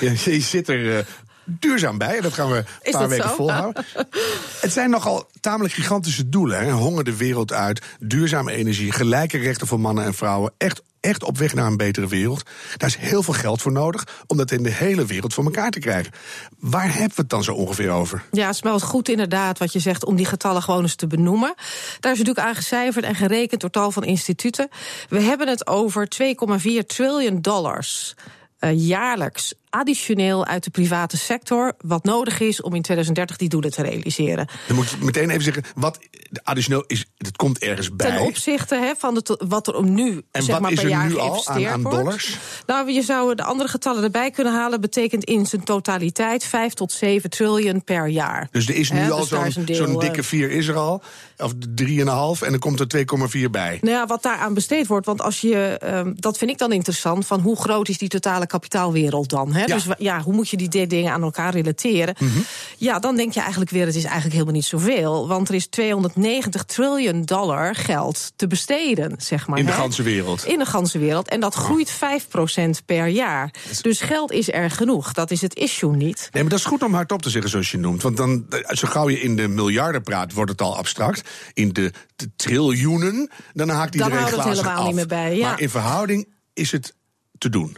je 0.00 0.40
zit 0.40 0.68
er 0.68 0.80
uh, 0.84 0.98
duurzaam 1.44 1.98
bij. 1.98 2.20
Dat 2.20 2.32
gaan 2.32 2.50
we 2.50 2.64
een 2.82 2.92
paar 2.92 3.08
weken 3.08 3.28
zo? 3.28 3.34
volhouden. 3.34 3.84
het 4.60 4.72
zijn 4.72 4.90
nogal 4.90 5.30
tamelijk 5.40 5.74
gigantische 5.74 6.28
doelen. 6.28 6.60
Hè? 6.60 6.70
Honger 6.70 7.04
de 7.04 7.16
wereld 7.16 7.52
uit, 7.52 7.82
duurzame 7.98 8.52
energie, 8.52 8.92
gelijke 8.92 9.38
rechten 9.38 9.66
voor 9.66 9.80
mannen 9.80 10.04
en 10.04 10.14
vrouwen. 10.14 10.52
Echt 10.56 10.82
echt 11.00 11.22
op 11.22 11.38
weg 11.38 11.54
naar 11.54 11.66
een 11.66 11.76
betere 11.76 12.08
wereld. 12.08 12.42
Daar 12.76 12.88
is 12.88 12.96
heel 12.96 13.22
veel 13.22 13.34
geld 13.34 13.62
voor 13.62 13.72
nodig 13.72 14.24
om 14.26 14.36
dat 14.36 14.50
in 14.50 14.62
de 14.62 14.72
hele 14.72 15.06
wereld 15.06 15.34
voor 15.34 15.44
elkaar 15.44 15.70
te 15.70 15.78
krijgen. 15.78 16.12
Waar 16.58 16.92
hebben 16.92 17.08
we 17.14 17.20
het 17.20 17.30
dan 17.30 17.44
zo 17.44 17.54
ongeveer 17.54 17.90
over? 17.90 18.24
Ja, 18.30 18.46
het 18.46 18.60
wel 18.60 18.80
goed 18.80 19.08
inderdaad 19.08 19.58
wat 19.58 19.72
je 19.72 19.78
zegt 19.78 20.04
om 20.04 20.16
die 20.16 20.26
getallen 20.26 20.62
gewoon 20.62 20.82
eens 20.82 20.94
te 20.94 21.06
benoemen. 21.06 21.54
Daar 22.00 22.12
is 22.12 22.18
natuurlijk 22.18 22.46
aan 22.46 22.54
gecijferd 22.54 23.04
en 23.04 23.14
gerekend 23.14 23.60
door 23.60 23.70
tal 23.70 23.90
van 23.90 24.04
instituten. 24.04 24.68
We 25.08 25.20
hebben 25.20 25.48
het 25.48 25.66
over 25.66 26.08
2,4 26.22 26.86
triljoen 26.86 27.42
dollars. 27.42 28.14
Uh, 28.60 28.86
jaarlijks 28.86 29.54
additioneel 29.70 30.46
uit 30.46 30.64
de 30.64 30.70
private 30.70 31.16
sector 31.16 31.72
wat 31.78 32.04
nodig 32.04 32.40
is 32.40 32.62
om 32.62 32.74
in 32.74 32.82
2030 32.82 33.36
die 33.36 33.48
doelen 33.48 33.70
te 33.70 33.82
realiseren. 33.82 34.48
Dan 34.66 34.76
moet 34.76 34.88
je 34.90 34.96
meteen 35.00 35.30
even 35.30 35.42
zeggen, 35.42 35.64
wat 35.74 35.98
additioneel 36.42 36.84
is, 36.86 37.04
het 37.18 37.36
komt 37.36 37.58
ergens 37.58 37.96
bij. 37.96 38.10
Ten 38.10 38.20
opzichte 38.20 38.74
he, 38.74 38.92
van 38.98 39.14
de, 39.14 39.44
wat 39.48 39.66
er 39.66 39.74
om 39.74 39.94
nu 39.94 40.22
en 40.30 40.42
zeg 40.42 40.52
wat 40.52 40.60
maar, 40.60 40.72
is 40.72 40.76
per 40.76 40.84
er 40.84 40.90
jaar 40.90 41.08
nu 41.08 41.18
al 41.18 41.46
aan, 41.46 41.66
aan 41.66 41.82
dollars? 41.82 42.38
Nou, 42.66 42.90
je 42.90 43.02
zou 43.02 43.34
de 43.34 43.42
andere 43.42 43.68
getallen 43.68 44.02
erbij 44.02 44.30
kunnen 44.30 44.52
halen, 44.52 44.80
betekent 44.80 45.24
in 45.24 45.46
zijn 45.46 45.64
totaliteit 45.64 46.44
5 46.44 46.74
tot 46.74 46.92
7 46.92 47.30
triljoen 47.30 47.84
per 47.84 48.08
jaar. 48.08 48.48
Dus 48.50 48.68
er 48.68 48.74
is 48.74 48.90
nu 48.90 49.10
al 49.10 49.18
dus 49.18 49.28
zo'n 49.28 49.66
zo 49.66 49.98
dikke 49.98 50.22
4 50.22 50.50
is 50.50 50.68
er 50.68 50.76
al, 50.76 51.02
of 51.36 51.52
3,5 51.52 51.58
en 52.04 52.50
dan 52.50 52.58
komt 52.58 52.80
er 52.80 53.06
2,4 53.44 53.50
bij. 53.50 53.78
Nou 53.80 53.94
ja, 53.94 54.06
wat 54.06 54.22
daaraan 54.22 54.54
besteed 54.54 54.86
wordt, 54.86 55.06
want 55.06 55.22
als 55.22 55.40
je, 55.40 55.80
um, 55.84 56.14
dat 56.16 56.38
vind 56.38 56.50
ik 56.50 56.58
dan 56.58 56.72
interessant, 56.72 57.26
van 57.26 57.40
hoe 57.40 57.56
groot 57.56 57.88
is 57.88 57.98
die 57.98 58.08
totale 58.08 58.46
kapitaalwereld 58.46 59.30
dan? 59.30 59.52
Hè? 59.58 59.64
Ja. 59.64 59.74
Dus 59.74 59.86
ja, 59.98 60.20
hoe 60.20 60.34
moet 60.34 60.48
je 60.48 60.56
die 60.56 60.86
dingen 60.86 61.12
aan 61.12 61.22
elkaar 61.22 61.52
relateren? 61.52 62.14
Mm 62.18 62.28
-hmm. 62.28 62.44
Ja, 62.76 62.98
dan 62.98 63.16
denk 63.16 63.32
je 63.32 63.40
eigenlijk 63.40 63.70
weer, 63.70 63.86
het 63.86 63.94
is 63.94 64.04
eigenlijk 64.04 64.32
helemaal 64.32 64.54
niet 64.54 64.64
zoveel. 64.64 65.28
Want 65.28 65.48
er 65.48 65.54
is 65.54 65.66
290 65.66 66.64
triljoen 66.64 67.22
dollar 67.22 67.74
geld 67.74 68.32
te 68.36 68.46
besteden, 68.46 69.14
zeg 69.18 69.46
maar. 69.46 69.58
In 69.58 69.66
de 69.66 69.72
ganse 69.72 70.02
wereld. 70.02 70.44
In 70.44 70.58
de 70.58 70.66
ganse 70.66 70.98
wereld. 70.98 71.28
En 71.28 71.40
dat 71.40 71.54
groeit 71.54 71.92
5% 71.92 72.84
per 72.86 73.06
jaar. 73.06 73.54
Dus 73.82 74.00
geld 74.00 74.32
is 74.32 74.52
er 74.52 74.70
genoeg. 74.70 75.12
Dat 75.12 75.30
is 75.30 75.40
het 75.40 75.54
issue 75.54 75.96
niet. 75.96 76.28
Nee, 76.32 76.42
maar 76.42 76.50
dat 76.50 76.58
is 76.58 76.64
goed 76.64 76.82
om 76.82 76.94
hardop 76.94 77.22
te 77.22 77.30
zeggen, 77.30 77.50
zoals 77.50 77.70
je 77.70 77.78
noemt. 77.78 78.02
Want 78.02 78.16
dan, 78.16 78.46
zo 78.68 78.88
gauw 78.88 79.08
je 79.08 79.20
in 79.20 79.36
de 79.36 79.48
miljarden 79.48 80.02
praat, 80.02 80.32
wordt 80.32 80.50
het 80.50 80.60
al 80.60 80.76
abstract. 80.76 81.28
In 81.52 81.72
de, 81.72 81.92
de 82.16 82.30
triljoenen, 82.36 83.30
dan 83.52 83.68
haakt 83.68 83.94
iedereen 83.94 84.12
dan 84.12 84.22
houdt 84.22 84.36
het 84.36 84.56
helemaal 84.56 84.80
af. 84.80 84.86
niet 84.86 84.94
meer 84.94 85.06
bij. 85.06 85.36
Ja. 85.36 85.48
Maar 85.48 85.60
in 85.60 85.70
verhouding 85.70 86.28
is 86.52 86.72
het 86.72 86.94
te 87.38 87.48
doen 87.48 87.76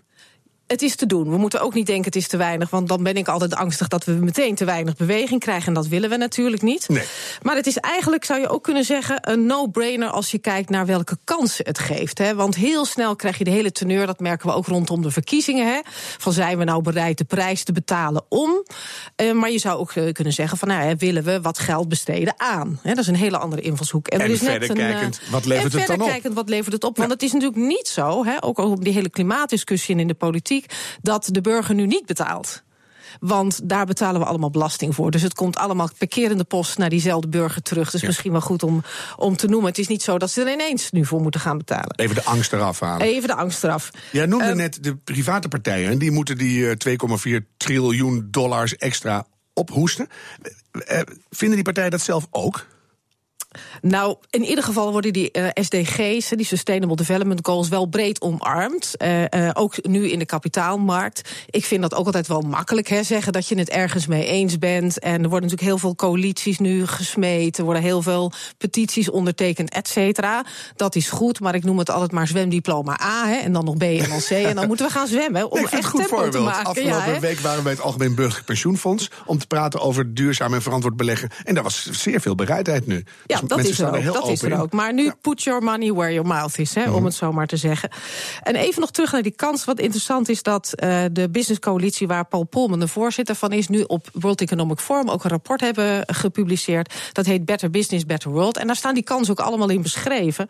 het 0.71 0.83
is 0.83 0.97
te 0.97 1.07
doen. 1.07 1.31
We 1.31 1.37
moeten 1.37 1.61
ook 1.61 1.75
niet 1.75 1.87
denken 1.87 2.05
het 2.05 2.17
is 2.17 2.29
te 2.29 2.37
weinig. 2.37 2.71
Want 2.71 2.89
dan 2.89 3.03
ben 3.03 3.17
ik 3.17 3.29
altijd 3.29 3.55
angstig 3.55 3.89
dat 3.89 4.05
we 4.05 4.13
meteen 4.13 4.55
te 4.55 4.65
weinig 4.65 4.97
beweging 4.97 5.41
krijgen. 5.41 5.67
En 5.67 5.75
dat 5.75 5.87
willen 5.87 6.11
we 6.11 6.17
natuurlijk 6.17 6.63
niet. 6.63 6.89
Nee. 6.89 7.05
Maar 7.43 7.57
het 7.57 7.67
is 7.67 7.77
eigenlijk, 7.77 8.25
zou 8.25 8.41
je 8.41 8.49
ook 8.49 8.63
kunnen 8.63 8.85
zeggen, 8.85 9.19
een 9.21 9.47
no-brainer 9.47 10.09
als 10.09 10.31
je 10.31 10.39
kijkt 10.39 10.71
naar 10.71 10.87
welke 10.87 11.19
kansen 11.25 11.65
het 11.65 11.79
geeft. 11.79 12.19
Hè? 12.19 12.35
Want 12.35 12.55
heel 12.55 12.85
snel 12.85 13.17
krijg 13.17 13.39
je 13.39 13.45
de 13.45 13.51
hele 13.51 13.73
teneur, 13.73 14.07
dat 14.07 14.21
merken 14.21 14.49
we 14.49 14.55
ook 14.55 14.67
rondom 14.67 15.03
de 15.03 15.11
verkiezingen. 15.11 15.67
Hè? 15.67 15.81
Van 16.19 16.33
zijn 16.33 16.59
we 16.59 16.65
nou 16.65 16.83
bereid 16.83 17.19
de 17.19 17.25
prijs 17.25 17.65
te 17.65 17.73
betalen 17.73 18.25
om? 18.29 18.65
Uh, 19.23 19.33
maar 19.33 19.51
je 19.51 19.59
zou 19.59 19.79
ook 19.79 19.95
uh, 19.95 20.13
kunnen 20.13 20.33
zeggen 20.33 20.59
van 20.59 20.69
nou, 20.69 20.83
hè, 20.83 20.97
willen 20.97 21.25
we 21.25 21.41
wat 21.41 21.59
geld 21.59 21.89
besteden 21.89 22.35
aan? 22.37 22.79
Hè? 22.83 22.91
Dat 22.91 22.99
is 22.99 23.07
een 23.07 23.17
hele 23.17 23.39
andere 23.39 23.63
invalshoek. 23.63 24.09
En, 24.09 24.21
en 24.21 24.31
is 24.31 24.39
verder 24.39 24.61
net 24.61 24.71
een, 24.71 24.77
kijkend, 24.77 25.21
wat 25.31 25.45
levert 25.45 25.73
het 25.73 25.87
dan 25.87 26.01
op? 26.01 26.09
kijkend, 26.09 26.35
wat 26.35 26.49
levert 26.49 26.73
het 26.73 26.85
op? 26.85 26.97
Want 26.97 27.09
ja. 27.09 27.15
het 27.15 27.23
is 27.23 27.33
natuurlijk 27.33 27.63
niet 27.63 27.89
zo, 27.89 28.25
hè, 28.25 28.45
ook 28.45 28.59
op 28.59 28.85
die 28.85 28.93
hele 28.93 29.11
klimaatdiscussie 29.11 29.95
en 29.95 30.01
in 30.01 30.07
de 30.07 30.15
politiek 30.15 30.60
dat 31.03 31.29
de 31.31 31.41
burger 31.41 31.75
nu 31.75 31.87
niet 31.87 32.07
betaalt. 32.07 32.63
Want 33.21 33.61
daar 33.69 33.87
betalen 33.87 34.21
we 34.21 34.27
allemaal 34.27 34.51
belasting 34.51 34.95
voor. 34.95 35.11
Dus 35.11 35.23
het 35.23 35.35
komt 35.35 35.57
allemaal 35.57 35.91
per 35.99 36.09
keer 36.09 36.31
in 36.31 36.39
de 36.39 36.45
post 36.45 36.79
naar 36.79 36.89
diezelfde 36.89 37.29
burger 37.29 37.63
terug. 37.63 37.91
Dus 37.91 38.01
ja. 38.01 38.07
misschien 38.07 38.33
wel 38.33 38.41
goed 38.41 38.63
om, 38.63 38.83
om 39.17 39.37
te 39.37 39.47
noemen. 39.47 39.69
Het 39.69 39.79
is 39.79 39.89
niet 39.89 40.03
zo 40.03 40.19
dat 40.19 40.31
ze 40.31 40.43
er 40.43 40.53
ineens 40.53 40.91
nu 40.91 41.05
voor 41.05 41.21
moeten 41.21 41.41
gaan 41.41 41.59
betalen. 41.59 41.95
Even 41.97 42.15
de 42.15 42.25
angst 42.25 42.53
eraf 42.53 42.81
halen. 42.81 43.07
Even 43.07 43.29
de 43.29 43.35
angst 43.35 43.65
eraf. 43.65 43.91
Jij 44.13 44.27
noemde 44.27 44.49
um, 44.51 44.57
net 44.57 44.83
de 44.83 44.97
private 44.97 45.49
partijen. 45.49 45.99
Die 45.99 46.11
moeten 46.11 46.39
die 46.39 46.59
uh, 46.59 47.39
2,4 47.41 47.47
triljoen 47.57 48.29
dollars 48.31 48.77
extra 48.77 49.27
ophoesten. 49.53 50.09
Uh, 50.73 51.01
vinden 51.31 51.57
die 51.57 51.65
partijen 51.65 51.91
dat 51.91 52.01
zelf 52.01 52.27
ook? 52.31 52.67
Nou, 53.83 54.17
in 54.31 54.45
ieder 54.45 54.65
geval 54.65 54.93
worden 54.93 55.13
die 55.13 55.29
uh, 55.33 55.49
SDG's, 55.55 56.29
die 56.29 56.47
Sustainable 56.47 56.97
Development 56.97 57.47
Goals, 57.47 57.69
wel 57.69 57.87
breed 57.87 58.21
omarmd. 58.21 58.95
Uh, 58.99 59.23
uh, 59.23 59.51
ook 59.53 59.87
nu 59.87 60.11
in 60.11 60.19
de 60.19 60.25
kapitaalmarkt. 60.25 61.31
Ik 61.51 61.65
vind 61.65 61.83
dat 61.83 61.95
ook 61.95 62.07
altijd 62.07 62.27
wel 62.27 62.41
makkelijk, 62.41 62.89
hè, 62.89 63.03
zeggen 63.03 63.33
dat 63.33 63.49
je 63.49 63.59
het 63.59 63.69
ergens 63.69 64.07
mee 64.07 64.27
eens 64.27 64.59
bent. 64.59 64.99
En 64.99 65.13
er 65.13 65.29
worden 65.29 65.41
natuurlijk 65.41 65.69
heel 65.69 65.79
veel 65.79 65.95
coalities 65.95 66.59
nu 66.59 66.87
gesmeed. 66.87 67.59
Er 67.59 67.65
worden 67.65 67.83
heel 67.83 68.03
veel 68.03 68.33
petities 68.59 69.11
ondertekend, 69.11 69.71
et 69.71 69.89
cetera. 69.89 70.45
Dat 70.77 70.95
is 70.95 71.11
goed, 71.11 71.41
maar 71.41 71.55
ik 71.55 71.65
noem 71.65 71.79
het 71.79 71.91
altijd 71.91 72.13
maar 72.13 72.27
zwemdiploma 72.27 73.01
A. 73.03 73.27
Hè, 73.29 73.37
en 73.37 73.53
dan 73.53 73.65
nog 73.65 73.77
B 73.77 73.83
en 73.83 74.09
dan 74.09 74.19
C. 74.19 74.31
en 74.31 74.55
dan 74.55 74.67
moeten 74.67 74.87
we 74.87 74.93
gaan 74.93 75.07
zwemmen 75.07 75.51
om 75.51 75.59
echt 75.59 75.87
goed 75.87 76.01
tempo 76.01 76.17
voorbeeld. 76.17 76.33
te 76.33 76.41
maken. 76.41 76.65
Afgelopen 76.65 77.13
ja, 77.13 77.21
week 77.21 77.41
waren 77.41 77.57
we 77.59 77.63
bij 77.63 77.73
het 77.73 77.83
Algemeen 77.83 78.15
Burgerlijk 78.15 78.47
Pensioenfonds... 78.47 79.11
om 79.27 79.39
te 79.39 79.47
praten 79.47 79.81
over 79.81 80.15
duurzaam 80.15 80.55
en 80.55 80.63
verantwoord 80.63 80.97
beleggen. 80.97 81.31
En 81.45 81.55
daar 81.55 81.63
was 81.63 81.91
zeer 81.91 82.21
veel 82.21 82.35
bereidheid 82.35 82.87
nu. 82.87 83.05
Ja, 83.27 83.40
dat 83.47 83.59
is 83.59 83.79
er 83.79 83.97
ook. 83.97 84.15
Dat 84.15 84.29
is 84.29 84.43
er 84.43 84.51
in. 84.51 84.59
ook. 84.59 84.73
Maar 84.73 84.95
nu 84.95 85.05
ja. 85.05 85.15
put 85.21 85.43
your 85.43 85.63
money 85.63 85.93
where 85.93 86.13
your 86.13 86.29
mouth 86.29 86.59
is, 86.59 86.75
hè, 86.75 86.87
mm 86.87 86.99
om 87.01 87.05
het 87.05 87.15
zo 87.15 87.33
maar 87.33 87.47
te 87.47 87.57
zeggen. 87.57 87.89
En 88.43 88.57
even 88.57 88.81
nog 88.81 88.91
terug 88.91 89.13
naar 89.13 89.23
die 89.23 89.35
kans. 89.37 89.65
Wat 89.65 89.79
interessant 89.79 90.29
is 90.29 90.43
dat 90.43 90.73
uh, 90.75 91.05
de 91.13 91.31
Business 91.31 91.61
Coalitie, 91.61 92.07
waar 92.07 92.25
Paul 92.25 92.45
Polman 92.45 92.81
de 92.81 92.89
voorzitter 92.89 93.35
van 93.35 93.53
is, 93.53 93.69
nu 93.69 93.83
op 93.83 94.09
World 94.13 94.41
Economic 94.41 94.79
Forum 94.79 95.11
ook 95.11 95.25
een 95.25 95.31
rapport 95.31 95.61
hebben 95.61 96.03
gepubliceerd. 96.07 96.95
Dat 97.13 97.27
heet 97.27 97.45
Better 97.45 97.71
Business, 97.71 98.07
Better 98.07 98.31
World. 98.31 98.57
En 98.57 98.67
daar 98.67 98.77
staan 98.77 98.95
die 98.95 99.03
kansen 99.03 99.39
ook 99.39 99.47
allemaal 99.47 99.69
in 99.69 99.83
beschreven. 99.83 100.49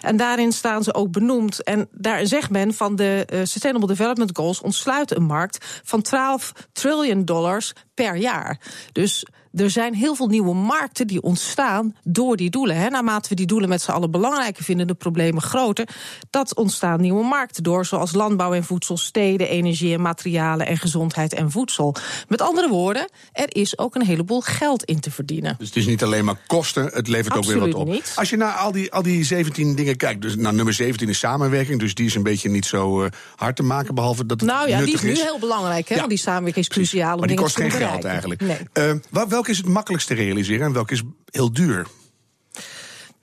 En 0.00 0.16
daarin 0.16 0.52
staan 0.52 0.82
ze 0.82 0.94
ook 0.94 1.10
benoemd. 1.10 1.62
En 1.62 1.88
daar 1.92 2.26
zegt 2.26 2.50
men 2.50 2.74
van 2.74 2.96
de 2.96 3.26
uh, 3.32 3.40
Sustainable 3.44 3.88
Development 3.88 4.30
Goals 4.36 4.60
ontsluit 4.60 5.16
een 5.16 5.22
markt 5.22 5.80
van 5.84 6.02
12 6.02 6.52
triljoen 6.72 7.24
dollars 7.24 7.72
per 8.04 8.16
jaar. 8.16 8.58
Dus 8.92 9.24
er 9.54 9.70
zijn 9.70 9.94
heel 9.94 10.14
veel 10.14 10.26
nieuwe 10.26 10.54
markten 10.54 11.06
die 11.06 11.22
ontstaan 11.22 11.96
door 12.04 12.36
die 12.36 12.50
doelen. 12.50 12.76
Hè. 12.76 12.88
Naarmate 12.88 13.28
we 13.28 13.34
die 13.34 13.46
doelen 13.46 13.68
met 13.68 13.82
z'n 13.82 13.90
allen 13.90 14.10
belangrijker 14.10 14.64
vinden, 14.64 14.86
de 14.86 14.94
problemen 14.94 15.42
groter, 15.42 15.88
dat 16.30 16.54
ontstaan 16.54 17.00
nieuwe 17.00 17.24
markten 17.24 17.62
door, 17.62 17.86
zoals 17.86 18.12
landbouw 18.12 18.52
en 18.54 18.64
voedsel, 18.64 18.96
steden, 18.96 19.48
energie 19.48 19.94
en 19.94 20.00
materialen 20.00 20.66
en 20.66 20.78
gezondheid 20.78 21.32
en 21.32 21.50
voedsel. 21.50 21.94
Met 22.28 22.40
andere 22.40 22.68
woorden, 22.68 23.10
er 23.32 23.56
is 23.56 23.78
ook 23.78 23.94
een 23.94 24.04
heleboel 24.04 24.40
geld 24.40 24.84
in 24.84 25.00
te 25.00 25.10
verdienen. 25.10 25.54
Dus 25.58 25.66
het 25.66 25.76
is 25.76 25.86
niet 25.86 26.02
alleen 26.02 26.24
maar 26.24 26.40
kosten, 26.46 26.90
het 26.92 27.08
levert 27.08 27.34
Absoluut 27.34 27.56
ook 27.56 27.64
weer 27.64 27.72
wat 27.72 27.86
op. 27.86 27.92
Niet. 27.92 28.12
Als 28.16 28.30
je 28.30 28.36
naar 28.36 28.52
al 28.52 28.72
die, 28.72 28.92
al 28.92 29.02
die 29.02 29.24
17 29.24 29.74
dingen 29.74 29.96
kijkt, 29.96 30.22
dus 30.22 30.36
nou, 30.36 30.54
nummer 30.54 30.74
17 30.74 31.08
is 31.08 31.18
samenwerking, 31.18 31.80
dus 31.80 31.94
die 31.94 32.06
is 32.06 32.14
een 32.14 32.22
beetje 32.22 32.48
niet 32.48 32.66
zo 32.66 33.02
uh, 33.02 33.10
hard 33.36 33.56
te 33.56 33.62
maken, 33.62 33.94
behalve 33.94 34.26
dat 34.26 34.40
het 34.40 34.48
Nou 34.48 34.68
ja, 34.68 34.80
die 34.80 34.94
is 34.94 35.02
nu 35.02 35.10
is. 35.10 35.22
heel 35.22 35.38
belangrijk, 35.38 35.88
hè? 35.88 35.94
Ja. 35.94 36.00
Want 36.00 36.12
die 36.12 36.20
samenwerking 36.20 36.64
is 36.64 36.70
cruciaal 36.70 37.12
om 37.12 37.18
maar 37.18 37.28
die 37.28 37.36
dingen 37.36 37.42
kost 37.42 37.54
te 37.54 37.60
geen 37.60 37.70
bereiken. 37.70 37.87
Geld 37.90 38.04
eigenlijk. 38.04 38.40
Nee. 38.40 38.58
Uh, 38.74 39.26
welke 39.28 39.50
is 39.50 39.56
het 39.56 39.66
makkelijkst 39.66 40.08
te 40.08 40.14
realiseren 40.14 40.66
en 40.66 40.72
welke 40.72 40.92
is 40.92 41.02
heel 41.30 41.52
duur? 41.52 41.86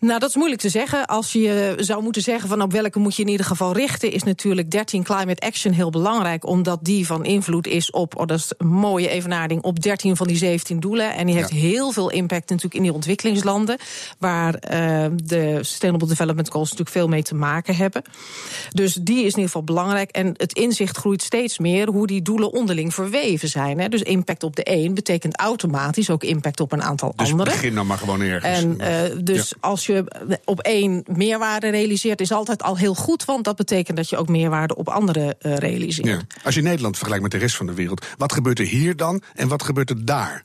Nou, 0.06 0.20
dat 0.20 0.30
is 0.30 0.36
moeilijk 0.36 0.62
te 0.62 0.70
zeggen. 0.70 1.06
Als 1.06 1.32
je 1.32 1.74
zou 1.78 2.04
moeten 2.04 2.22
zeggen 2.22 2.50
van 2.50 2.62
op 2.62 2.72
welke 2.72 3.00
moet 3.00 3.16
je 3.16 3.22
in 3.22 3.30
ieder 3.30 3.46
geval 3.46 3.74
richten, 3.74 4.12
is 4.12 4.24
natuurlijk 4.24 4.72
13 4.72 5.04
Climate 5.04 5.46
Action 5.46 5.74
heel 5.74 5.90
belangrijk, 5.90 6.48
omdat 6.48 6.80
die 6.82 7.06
van 7.06 7.26
invloed 7.26 7.68
is 7.68 7.92
op, 7.92 8.20
oh, 8.20 8.28
dat 8.28 8.38
is 8.38 8.54
een 8.58 8.68
mooie 8.68 9.10
evenaring, 9.10 9.62
op 9.62 9.82
13 9.82 10.16
van 10.16 10.28
die 10.28 10.38
17 10.38 10.80
doelen. 10.80 11.16
En 11.16 11.26
die 11.26 11.36
heeft 11.36 11.50
ja. 11.50 11.56
heel 11.56 11.92
veel 11.92 12.10
impact 12.10 12.50
natuurlijk 12.50 12.76
in 12.76 12.82
die 12.82 12.94
ontwikkelingslanden, 12.94 13.78
waar 14.20 14.54
uh, 14.54 15.06
de 15.24 15.58
Sustainable 15.62 16.08
Development 16.08 16.52
Goals 16.52 16.70
natuurlijk 16.70 16.98
veel 16.98 17.08
mee 17.08 17.24
te 17.24 17.36
maken 17.36 17.76
hebben. 17.76 18.02
Dus 18.72 18.94
die 18.94 19.18
is 19.18 19.22
in 19.22 19.26
ieder 19.26 19.44
geval 19.44 19.64
belangrijk. 19.64 20.10
En 20.10 20.34
het 20.38 20.54
inzicht 20.54 20.98
groeit 20.98 21.22
steeds 21.22 21.60
meer 21.60 21.90
hoe 21.90 22.08
die 22.08 22.22
doelen 22.22 22.52
onderling 22.52 22.94
verweven 22.94 23.50
zijn. 23.50 23.80
Hè. 23.80 23.90
Dus 23.90 24.02
impact 24.02 24.44
op 24.44 24.56
de 24.56 24.64
een 24.64 24.94
betekent 24.94 25.38
automatisch 25.38 26.10
ook 26.10 26.24
impact 26.24 26.60
op 26.60 26.72
een 26.72 26.84
aantal 26.84 27.14
dus 27.16 27.32
anderen. 27.32 27.54
begin 27.54 27.76
dan 27.76 27.88
maar 27.88 27.98
gewoon 27.98 28.22
ergens. 28.22 28.64
En 28.64 28.78
uh, 28.80 29.24
dus 29.24 29.50
ja. 29.50 29.56
als 29.60 29.86
je 29.86 29.94
op 30.46 30.60
één 30.60 31.04
meerwaarde 31.08 31.70
realiseert, 31.70 32.22
is 32.22 32.32
altijd 32.32 32.64
al 32.64 32.78
heel 32.78 32.96
goed. 32.96 33.26
Want 33.26 33.44
dat 33.44 33.56
betekent 33.56 33.98
dat 33.98 34.10
je 34.10 34.18
ook 34.18 34.28
meerwaarde 34.28 34.76
op 34.76 34.90
andere 34.90 35.36
uh, 35.42 35.58
realiseert. 35.58 36.08
Ja. 36.08 36.22
Als 36.44 36.56
je 36.56 36.62
Nederland 36.62 36.96
vergelijkt 36.96 37.24
met 37.24 37.32
de 37.32 37.38
rest 37.38 37.56
van 37.56 37.66
de 37.66 37.74
wereld, 37.74 38.06
wat 38.18 38.34
gebeurt 38.34 38.60
er 38.60 38.66
hier 38.66 38.96
dan 38.96 39.22
en 39.34 39.48
wat 39.48 39.64
gebeurt 39.64 39.90
er 39.90 40.06
daar? 40.06 40.44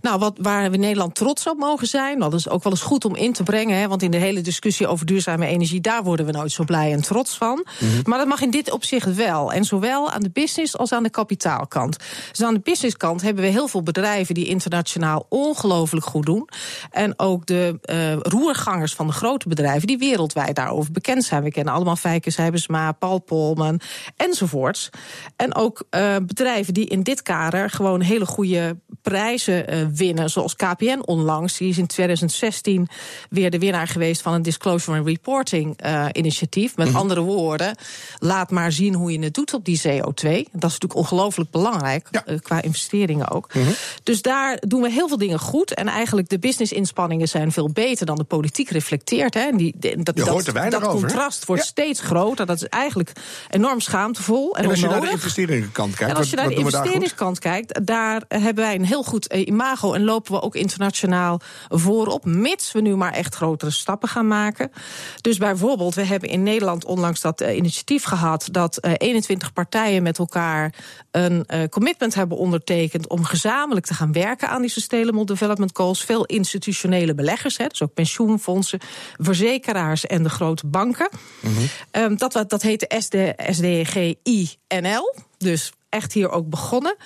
Nou, 0.00 0.18
wat, 0.18 0.38
waar 0.40 0.68
we 0.68 0.74
in 0.74 0.80
Nederland 0.80 1.14
trots 1.14 1.46
op 1.46 1.58
mogen 1.58 1.86
zijn, 1.86 2.18
dat 2.18 2.34
is 2.34 2.48
ook 2.48 2.62
wel 2.62 2.72
eens 2.72 2.82
goed 2.82 3.04
om 3.04 3.16
in 3.16 3.32
te 3.32 3.42
brengen. 3.42 3.78
Hè, 3.78 3.88
want 3.88 4.02
in 4.02 4.10
de 4.10 4.16
hele 4.16 4.40
discussie 4.40 4.86
over 4.86 5.06
duurzame 5.06 5.46
energie, 5.46 5.80
daar 5.80 6.02
worden 6.02 6.26
we 6.26 6.32
nooit 6.32 6.52
zo 6.52 6.64
blij 6.64 6.92
en 6.92 7.02
trots 7.02 7.36
van. 7.36 7.66
Mhm. 7.80 8.00
Maar 8.04 8.18
dat 8.18 8.26
mag 8.26 8.40
in 8.40 8.50
dit 8.50 8.70
opzicht 8.70 9.14
wel. 9.14 9.52
En 9.52 9.64
zowel 9.64 10.10
aan 10.10 10.20
de 10.20 10.30
business 10.30 10.76
als 10.78 10.92
aan 10.92 11.02
de 11.02 11.10
kapitaalkant. 11.10 11.96
Dus 12.30 12.42
aan 12.42 12.54
de 12.54 12.60
businesskant 12.60 13.22
hebben 13.22 13.44
we 13.44 13.50
heel 13.50 13.68
veel 13.68 13.82
bedrijven 13.82 14.34
die 14.34 14.46
internationaal 14.46 15.26
ongelooflijk 15.28 16.06
goed 16.06 16.26
doen. 16.26 16.48
En 16.90 17.18
ook 17.18 17.46
de 17.46 17.78
uh, 17.84 18.16
roergangers 18.16 18.94
van 18.94 19.06
de 19.06 19.12
grote 19.12 19.48
bedrijven 19.48 19.86
die 19.86 19.98
wereldwijd 19.98 20.56
daarover 20.56 20.92
bekend 20.92 21.24
zijn. 21.24 21.42
We 21.42 21.50
kennen 21.50 21.74
allemaal 21.74 21.96
Fijke 21.96 22.30
Sijbesma, 22.30 22.92
Paul 22.92 23.18
Polman 23.18 23.80
enzovoorts. 24.16 24.90
En 25.36 25.54
ook 25.54 25.84
uh, 25.90 26.16
bedrijven 26.22 26.74
die 26.74 26.86
in 26.86 27.02
dit 27.02 27.22
kader 27.22 27.70
gewoon 27.70 28.00
hele 28.00 28.26
goede 28.26 28.76
prijzen 29.02 29.51
uh, 29.52 29.86
winnen. 29.94 30.30
Zoals 30.30 30.56
KPN 30.56 31.00
onlangs. 31.04 31.56
Die 31.56 31.68
is 31.68 31.78
in 31.78 31.86
2016 31.86 32.88
weer 33.30 33.50
de 33.50 33.58
winnaar 33.58 33.88
geweest 33.88 34.22
van 34.22 34.32
een 34.32 34.42
Disclosure 34.42 34.98
and 34.98 35.06
Reporting 35.06 35.84
uh, 35.86 36.06
initiatief. 36.12 36.76
Met 36.76 36.86
mm 36.86 36.92
-hmm. 36.92 37.00
andere 37.00 37.20
woorden, 37.20 37.76
laat 38.18 38.50
maar 38.50 38.72
zien 38.72 38.94
hoe 38.94 39.12
je 39.12 39.18
het 39.18 39.34
doet 39.34 39.54
op 39.54 39.64
die 39.64 39.80
CO2. 39.80 40.02
Dat 40.02 40.70
is 40.70 40.78
natuurlijk 40.78 40.94
ongelooflijk 40.94 41.50
belangrijk, 41.50 42.08
ja. 42.10 42.22
uh, 42.26 42.38
qua 42.38 42.62
investeringen 42.62 43.30
ook. 43.30 43.54
Mm 43.54 43.62
-hmm. 43.62 43.74
Dus 44.02 44.22
daar 44.22 44.62
doen 44.66 44.82
we 44.82 44.90
heel 44.90 45.08
veel 45.08 45.18
dingen 45.18 45.38
goed. 45.38 45.74
En 45.74 45.88
eigenlijk 45.88 46.28
de 46.28 46.38
business-inspanningen 46.38 47.28
zijn 47.28 47.52
veel 47.52 47.70
beter 47.70 48.06
dan 48.06 48.16
de 48.16 48.24
politiek 48.24 48.70
reflecteert. 48.70 49.34
Hè. 49.34 49.40
En 49.40 49.56
die, 49.56 49.74
dat 49.78 50.16
je 50.16 50.30
hoort 50.30 50.46
er 50.46 50.70
dat, 50.70 50.82
over, 50.82 51.00
contrast 51.00 51.46
wordt 51.46 51.62
ja. 51.62 51.68
steeds 51.68 52.00
groter. 52.00 52.46
Dat 52.46 52.56
is 52.56 52.68
eigenlijk 52.68 53.12
enorm 53.50 53.80
schaamtevol. 53.80 54.56
En, 54.56 54.64
en 54.64 54.70
als 54.70 54.82
onnodig. 54.82 54.96
je 54.96 55.00
naar 55.00 55.10
de 55.10 55.22
investeringskant 55.22 55.94
kijkt, 55.94 56.12
en 56.12 56.18
als 56.18 56.30
je 56.30 56.36
naar 56.36 56.48
de 56.48 56.54
investeringskant 56.54 57.38
kijkt, 57.38 57.86
daar 57.86 58.22
hebben 58.28 58.64
wij 58.64 58.74
een 58.74 58.84
heel 58.84 59.02
goed 59.02 59.26
imago 59.44 59.92
en 59.92 60.04
lopen 60.04 60.32
we 60.32 60.42
ook 60.42 60.54
internationaal 60.54 61.40
voorop, 61.68 62.24
mits 62.24 62.72
we 62.72 62.80
nu 62.80 62.96
maar 62.96 63.12
echt 63.12 63.34
grotere 63.34 63.70
stappen 63.70 64.08
gaan 64.08 64.26
maken. 64.26 64.72
Dus 65.20 65.38
bijvoorbeeld, 65.38 65.94
we 65.94 66.04
hebben 66.04 66.28
in 66.28 66.42
Nederland 66.42 66.84
onlangs 66.84 67.20
dat 67.20 67.40
uh, 67.40 67.56
initiatief 67.56 68.04
gehad 68.04 68.48
dat 68.50 68.78
uh, 68.84 68.92
21 68.96 69.52
partijen 69.52 70.02
met 70.02 70.18
elkaar 70.18 70.74
een 71.10 71.44
uh, 71.48 71.64
commitment 71.64 72.14
hebben 72.14 72.36
ondertekend 72.36 73.08
om 73.08 73.24
gezamenlijk 73.24 73.86
te 73.86 73.94
gaan 73.94 74.12
werken 74.12 74.48
aan 74.48 74.60
die 74.60 74.70
Sustainable 74.70 75.24
Development 75.24 75.76
Goals. 75.76 76.04
Veel 76.04 76.24
institutionele 76.24 77.14
beleggers, 77.14 77.56
hè, 77.56 77.66
dus 77.66 77.82
ook 77.82 77.94
pensioenfondsen, 77.94 78.80
verzekeraars 79.16 80.06
en 80.06 80.22
de 80.22 80.30
grote 80.30 80.66
banken. 80.66 81.08
Mm 81.40 81.54
-hmm. 81.54 82.02
um, 82.02 82.16
dat, 82.16 82.44
dat 82.48 82.62
heet 82.62 82.80
de 82.80 83.00
SD, 83.00 83.16
SDGI-NL. 83.54 85.14
Dus 85.38 85.72
echt 85.92 86.12
hier 86.12 86.30
ook 86.30 86.48
begonnen. 86.48 86.96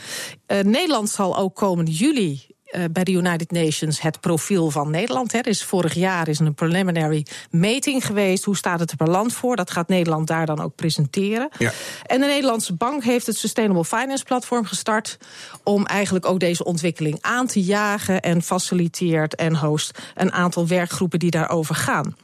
Uh, 0.46 0.61
Nederland 0.61 1.09
zal 1.09 1.37
ook 1.37 1.55
komende 1.55 1.90
juli 1.90 2.56
bij 2.90 3.05
de 3.05 3.12
United 3.12 3.50
Nations 3.50 4.00
het 4.00 4.20
profiel 4.20 4.70
van 4.70 4.90
Nederland. 4.90 5.33
Hè. 5.33 5.38
Er 5.38 5.46
is 5.46 5.64
vorig 5.64 5.94
jaar 5.94 6.29
is 6.29 6.38
een 6.38 6.55
preliminary 6.55 7.26
meting 7.50 8.07
geweest. 8.07 8.44
Hoe 8.44 8.57
staat 8.57 8.81
het 8.81 8.90
er 8.90 8.96
per 8.96 9.11
land 9.11 9.33
voor? 9.33 9.57
Dat 9.57 9.70
gaat 9.70 9.88
Nederland 9.88 10.26
daar 10.26 10.46
dan 10.46 10.61
ook 10.61 10.74
presenteren. 10.74 11.48
Ja. 11.59 11.72
En 12.07 12.20
de 12.20 12.26
Nederlandse 12.26 12.74
Bank 12.74 13.05
heeft 13.05 13.26
het 13.26 13.37
Sustainable 13.37 13.85
Finance 13.85 14.24
Platform 14.24 14.64
gestart... 14.64 15.18
om 15.64 15.87
eigenlijk 15.87 16.26
ook 16.26 16.40
deze 16.40 16.64
ontwikkeling 16.64 17.18
aan 17.20 17.46
te 17.46 17.62
jagen... 17.62 18.20
en 18.20 18.42
faciliteert 18.42 19.35
en 19.35 19.57
host 19.57 19.98
een 20.14 20.33
aantal 20.33 20.66
werkgroepen 20.66 21.18
die 21.18 21.31
daarover 21.31 21.74
gaan. 21.74 22.16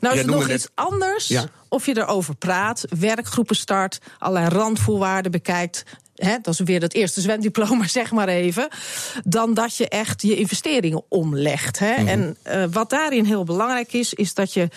Nou 0.00 0.14
is 0.14 0.20
het 0.20 0.30
nog 0.30 0.50
iets 0.50 0.68
anders 0.74 1.28
ja. 1.28 1.44
of 1.68 1.86
je 1.86 1.96
erover 1.96 2.34
praat, 2.34 2.84
werkgroepen 2.98 3.56
start... 3.56 3.98
allerlei 4.18 4.48
randvoorwaarden 4.54 5.30
bekijkt, 5.30 5.84
He, 6.24 6.36
dat 6.42 6.54
is 6.54 6.60
weer 6.60 6.80
dat 6.80 6.92
eerste 6.92 7.20
zwemdiploma, 7.20 7.86
zeg 8.00 8.10
maar 8.10 8.28
even. 8.28 8.68
Dan 9.24 9.54
dat 9.54 9.76
je 9.76 9.88
echt 9.88 10.22
je 10.22 10.36
investeringen 10.36 11.02
omlegt. 11.08 11.78
He. 11.78 11.90
Mm 11.90 11.96
-hmm. 11.96 12.08
En 12.08 12.36
uh, 12.46 12.64
wat 12.72 12.90
daarin 12.90 13.24
heel 13.24 13.44
belangrijk 13.44 13.92
is, 13.92 14.14
is 14.14 14.34
dat 14.34 14.52
je 14.52 14.68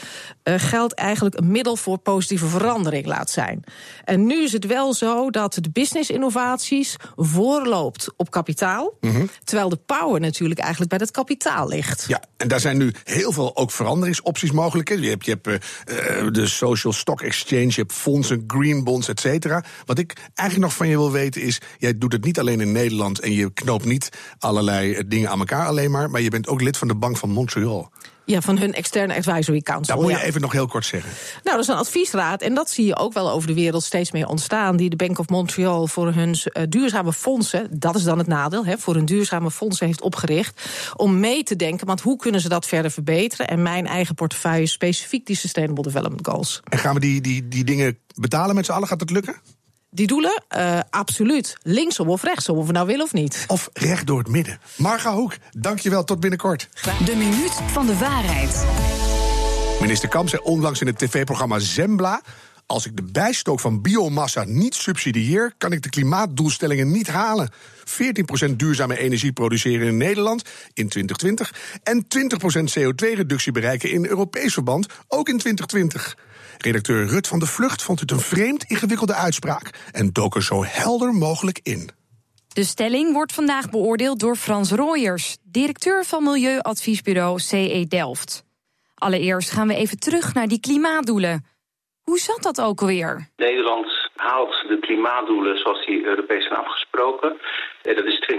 uh, 0.44 0.54
geld 0.58 0.94
eigenlijk 0.94 1.38
een 1.38 1.52
middel 1.52 1.76
voor 1.76 1.98
positieve 1.98 2.48
verandering 2.48 3.06
laat 3.06 3.30
zijn. 3.30 3.64
En 4.04 4.26
nu 4.26 4.44
is 4.44 4.52
het 4.52 4.66
wel 4.66 4.94
zo 4.94 5.30
dat 5.30 5.54
de 5.54 5.70
business 5.70 6.10
innovaties 6.10 6.96
voorloopt 7.16 8.14
op 8.18 8.32
kapitaal. 8.32 8.98
Mm 9.02 9.12
-hmm. 9.12 9.30
Terwijl 9.44 9.70
de 9.70 9.80
power 9.86 10.20
natuurlijk 10.20 10.60
eigenlijk 10.60 10.90
bij 10.90 11.00
dat 11.00 11.12
kapitaal 11.12 11.68
ligt. 11.68 12.06
Ja, 12.08 12.22
en 12.38 12.48
daar 12.48 12.60
zijn 12.60 12.78
nu 12.78 12.92
heel 13.04 13.32
veel 13.32 13.56
ook 13.56 13.72
veranderingsopties 13.72 14.52
mogelijk. 14.52 14.90
Je 14.90 15.10
hebt, 15.10 15.26
je 15.26 15.40
hebt 15.42 15.48
uh, 15.48 16.32
de 16.32 16.48
social 16.48 16.94
stock 16.94 17.22
exchange, 17.22 17.68
je 17.68 17.74
hebt 17.76 17.94
fondsen, 17.94 18.44
green 18.48 18.84
bonds, 18.84 19.08
et 19.08 19.20
cetera. 19.20 19.64
Wat 19.86 20.00
ik 20.00 20.14
eigenlijk 20.34 20.70
nog 20.70 20.78
van 20.78 20.88
je 20.88 20.98
wil 20.98 21.12
weten 21.12 21.35
is, 21.36 21.62
jij 21.78 21.98
doet 21.98 22.12
het 22.12 22.24
niet 22.24 22.40
alleen 22.40 22.62
in 22.62 22.72
Nederland 22.72 23.20
en 23.20 23.32
je 23.32 23.54
knoopt 23.54 23.86
niet 23.86 24.10
allerlei 24.40 25.08
dingen 25.08 25.30
aan 25.30 25.40
elkaar 25.40 25.68
alleen 25.68 25.92
maar, 25.92 26.10
maar 26.10 26.22
je 26.22 26.30
bent 26.30 26.48
ook 26.48 26.62
lid 26.62 26.78
van 26.78 26.88
de 26.88 26.96
Bank 26.96 27.18
van 27.18 27.30
Montreal. 27.30 27.92
Ja, 28.26 28.42
van 28.42 28.58
hun 28.58 28.74
externe 28.74 29.16
advisory 29.16 29.62
council. 29.62 29.96
Dat 29.96 30.04
moet 30.04 30.14
je 30.14 30.20
ja. 30.20 30.24
even 30.24 30.42
nog 30.42 30.52
heel 30.52 30.68
kort 30.68 30.86
zeggen. 30.86 31.12
Nou, 31.44 31.58
dat 31.58 31.60
is 31.60 31.68
een 31.68 31.80
adviesraad. 31.80 32.42
En 32.42 32.54
dat 32.54 32.70
zie 32.70 32.86
je 32.86 32.96
ook 32.96 33.14
wel 33.14 33.32
over 33.32 33.48
de 33.48 33.54
wereld 33.54 33.84
steeds 33.84 34.12
meer 34.12 34.28
ontstaan. 34.28 34.78
Die 34.78 34.90
de 34.90 34.96
Bank 34.96 35.20
of 35.20 35.30
Montreal 35.30 35.88
voor 35.88 36.14
hun 36.14 36.36
uh, 36.44 36.64
duurzame 36.70 37.14
fondsen, 37.14 37.68
dat 37.80 37.96
is 37.96 38.04
dan 38.04 38.18
het 38.18 38.28
nadeel, 38.28 38.66
hè, 38.66 38.78
voor 38.78 38.96
hun 38.96 39.06
duurzame 39.06 39.52
fondsen 39.52 39.86
heeft 39.86 40.02
opgericht. 40.02 40.62
Om 40.96 41.20
mee 41.20 41.44
te 41.44 41.56
denken, 41.56 41.88
want 41.88 42.02
hoe 42.02 42.18
kunnen 42.18 42.42
ze 42.42 42.50
dat 42.50 42.66
verder 42.66 42.92
verbeteren? 42.92 43.48
En 43.48 43.62
mijn 43.62 43.88
eigen 43.88 44.16
portefeuille 44.16 44.68
specifiek 44.68 45.26
die 45.26 45.36
Sustainable 45.36 45.84
Development 45.84 46.28
Goals. 46.28 46.62
En 46.64 46.78
gaan 46.78 46.94
we 46.94 47.00
die, 47.00 47.22
die, 47.22 47.48
die 47.48 47.64
dingen 47.64 47.98
betalen 48.16 48.56
met 48.56 48.66
z'n 48.66 48.72
allen? 48.72 48.88
Gaat 48.88 49.00
het 49.00 49.10
lukken? 49.10 49.36
Die 49.96 50.08
doelen, 50.08 50.44
uh, 50.58 50.80
absoluut. 50.90 51.58
Linksom 51.62 52.10
of 52.10 52.24
rechtsom, 52.24 52.58
of 52.58 52.66
we 52.66 52.72
nou 52.72 52.88
willen 52.88 53.06
of 53.06 53.14
niet. 53.14 53.44
Of 53.48 53.70
recht 53.74 54.08
door 54.08 54.18
het 54.18 54.28
midden. 54.28 54.60
Marga 54.78 55.14
Hoek, 55.14 55.34
dankjewel, 55.52 56.04
tot 56.04 56.20
binnenkort. 56.20 56.70
De 57.06 57.16
minuut 57.16 57.54
van 57.72 57.86
de 57.86 57.98
waarheid. 57.98 58.66
Minister 59.82 60.10
Kamp 60.10 60.30
zei 60.30 60.42
onlangs 60.42 60.82
in 60.82 60.88
het 60.88 60.98
tv-programma 60.98 61.60
Zembla... 61.60 62.22
Als 62.68 62.86
ik 62.86 62.96
de 62.96 63.04
bijstook 63.04 63.60
van 63.60 63.82
biomassa 63.82 64.44
niet 64.44 64.76
subsidieer, 64.76 65.54
kan 65.58 65.72
ik 65.72 65.82
de 65.82 65.90
klimaatdoelstellingen 65.90 66.92
niet 66.92 67.08
halen. 67.08 67.52
14% 68.50 68.56
duurzame 68.56 68.98
energie 68.98 69.32
produceren 69.34 69.88
in 69.88 69.98
Nederland 69.98 70.42
in 70.74 70.90
2020 70.90 71.54
en 71.84 72.06
20% 72.06 72.80
CO2-reductie 72.80 73.52
bereiken 73.52 73.92
in 73.92 74.06
Europees 74.06 74.54
verband 74.54 74.88
ook 75.08 75.30
in 75.30 75.38
2020. 75.38 76.18
Redacteur 76.58 77.06
Rut 77.06 77.28
van 77.28 77.40
de 77.40 77.46
Vlucht 77.46 77.84
vond 77.84 78.00
het 78.00 78.12
een 78.12 78.20
vreemd 78.20 78.64
ingewikkelde 78.64 79.14
uitspraak 79.14 79.70
en 79.92 80.10
dook 80.14 80.36
er 80.36 80.44
zo 80.44 80.64
helder 80.66 81.14
mogelijk 81.14 81.60
in. 81.64 81.90
De 82.48 82.64
stelling 82.64 83.14
wordt 83.14 83.34
vandaag 83.34 83.70
beoordeeld 83.70 84.20
door 84.20 84.36
Frans 84.36 84.72
Royers, 84.72 85.38
directeur 85.44 86.06
van 86.06 86.24
milieuadviesbureau 86.24 87.40
CE 87.40 87.86
Delft. 87.88 88.44
Allereerst 88.96 89.52
gaan 89.52 89.68
we 89.68 89.76
even 89.76 90.00
terug 90.00 90.34
naar 90.34 90.48
die 90.48 90.60
klimaatdoelen. 90.60 91.46
Hoe 92.04 92.20
zat 92.20 92.44
dat 92.44 92.62
ook 92.62 92.82
alweer? 92.82 93.30
Nederland 93.36 94.10
haalt 94.16 94.66
de 94.68 94.80
klimaatdoelen 94.80 95.58
zoals 95.58 95.86
die 95.86 96.06
Europees 96.06 96.48
zijn 96.48 96.60
afgesproken. 96.60 97.38
Dat 97.82 98.06
is 98.06 98.30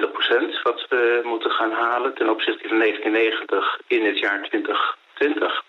20% 0.61 0.63
wat 0.63 0.87
we 0.89 1.21
moeten 1.25 1.51
gaan 1.51 1.73
halen 1.73 2.15
ten 2.15 2.31
opzichte 2.31 2.69
van 2.69 2.79
1990 2.79 3.81
in 3.87 4.05
het 4.05 4.19
jaar 4.19 4.43
2020. 4.43 5.65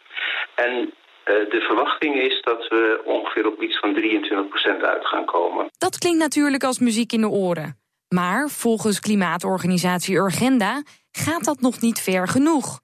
En 0.55 0.93
de 1.27 1.61
verwachting 1.67 2.15
is 2.15 2.41
dat 2.41 2.67
we 2.67 3.01
ongeveer 3.05 3.47
op 3.47 3.61
iets 3.61 3.79
van 3.79 3.95
23% 3.95 4.81
uit 4.81 5.05
gaan 5.05 5.25
komen. 5.25 5.67
Dat 5.77 5.97
klinkt 5.97 6.19
natuurlijk 6.19 6.63
als 6.63 6.79
muziek 6.79 7.11
in 7.11 7.21
de 7.21 7.29
oren. 7.29 7.79
Maar 8.07 8.49
volgens 8.49 8.99
klimaatorganisatie 8.99 10.15
Urgenda 10.15 10.83
gaat 11.11 11.43
dat 11.43 11.61
nog 11.61 11.81
niet 11.81 11.99
ver 12.01 12.27
genoeg. 12.27 12.79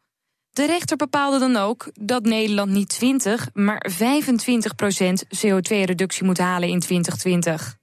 De 0.50 0.66
rechter 0.66 0.98
bepaalde 0.98 1.40
dan 1.40 1.56
ook 1.56 1.86
dat 1.94 2.24
Nederland 2.24 2.72
niet 2.72 2.90
20, 2.90 3.48
maar 3.54 3.86
25% 3.92 5.46
CO2-reductie 5.46 6.26
moet 6.26 6.38
halen 6.38 6.70
in 6.70 6.80
2020. 6.80 7.76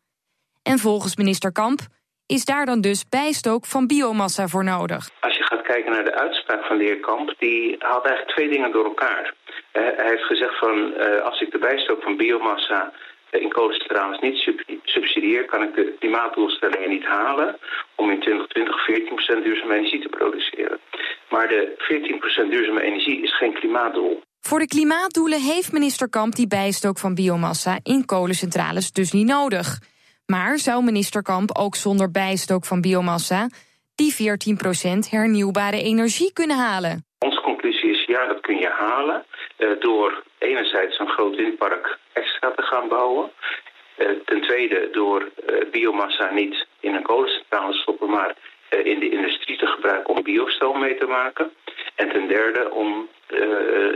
En 0.63 0.79
volgens 0.79 1.17
minister 1.17 1.53
Kamp 1.53 1.81
is 2.27 2.45
daar 2.45 2.67
dan 2.67 2.81
dus 2.81 3.09
bijstook 3.09 3.67
van 3.67 3.87
biomassa 3.87 4.49
voor 4.49 4.65
nodig. 4.65 5.11
Als 5.21 5.40
kijken 5.73 5.93
naar 5.93 6.05
de 6.05 6.15
uitspraak 6.27 6.65
van 6.65 6.79
de 6.79 6.85
heer 6.85 7.01
Kamp, 7.01 7.35
die 7.39 7.77
haalt 7.79 8.05
eigenlijk 8.05 8.37
twee 8.37 8.51
dingen 8.55 8.73
door 8.73 8.85
elkaar. 8.85 9.35
Hij 9.73 10.09
heeft 10.13 10.27
gezegd 10.33 10.59
van 10.59 10.77
uh, 10.77 11.21
als 11.29 11.41
ik 11.41 11.51
de 11.51 11.59
bijstook 11.59 12.03
van 12.03 12.17
biomassa 12.17 12.93
in 13.31 13.53
kolencentrales 13.53 14.21
niet 14.21 14.39
subsidieer, 14.85 15.45
kan 15.45 15.63
ik 15.63 15.75
de 15.75 15.97
klimaatdoelstellingen 15.99 16.91
niet 16.91 17.05
halen 17.05 17.59
om 17.95 18.11
in 18.11 18.21
2020 18.21 19.41
14% 19.41 19.45
duurzame 19.45 19.75
energie 19.75 20.01
te 20.01 20.09
produceren. 20.09 20.79
Maar 21.29 21.49
de 21.49 21.61
14% 22.47 22.51
duurzame 22.51 22.83
energie 22.83 23.23
is 23.23 23.37
geen 23.37 23.55
klimaatdoel. 23.55 24.23
Voor 24.41 24.59
de 24.59 24.67
klimaatdoelen 24.67 25.41
heeft 25.41 25.73
minister 25.73 26.09
Kamp 26.09 26.35
die 26.35 26.47
bijstook 26.47 26.99
van 26.99 27.15
biomassa 27.15 27.79
in 27.83 28.05
kolencentrales 28.05 28.93
dus 28.93 29.13
niet 29.13 29.27
nodig. 29.27 29.79
Maar 30.27 30.59
zou 30.59 30.85
minister 30.85 31.23
Kamp 31.23 31.59
ook 31.59 31.75
zonder 31.75 32.11
bijstook 32.11 32.65
van 32.65 32.81
biomassa 32.81 33.49
die 33.95 34.15
14% 34.15 35.11
hernieuwbare 35.11 35.83
energie 35.83 36.33
kunnen 36.33 36.57
halen? 36.57 37.05
Onze 37.19 37.41
conclusie 37.41 37.91
is 37.91 38.05
ja, 38.05 38.27
dat 38.27 38.41
kun 38.41 38.57
je 38.57 38.69
halen 38.69 39.25
uh, 39.59 39.71
door 39.81 40.23
enerzijds 40.39 40.99
een 40.99 41.09
groot 41.09 41.37
windpark 41.37 41.99
extra 42.13 42.51
te 42.51 42.63
gaan 42.63 42.89
bouwen. 42.89 43.31
Uh, 43.99 44.09
ten 44.25 44.41
tweede 44.41 44.89
door 44.93 45.21
uh, 45.23 45.71
biomassa 45.71 46.31
niet 46.31 46.67
in 46.81 46.95
een 46.95 47.03
kolencentrale 47.03 47.73
stoppen, 47.73 48.11
maar 48.11 48.35
eh, 48.69 48.85
in 48.87 48.99
de 48.99 49.11
industrie 49.11 49.59
te 49.59 49.67
gebruiken 49.67 50.15
om 50.15 50.23
biostel 50.23 50.73
mee 50.73 50.97
te 50.99 51.07
maken. 51.07 51.51
En 51.95 52.09
ten 52.09 52.29
derde 52.29 52.71
om 52.71 53.09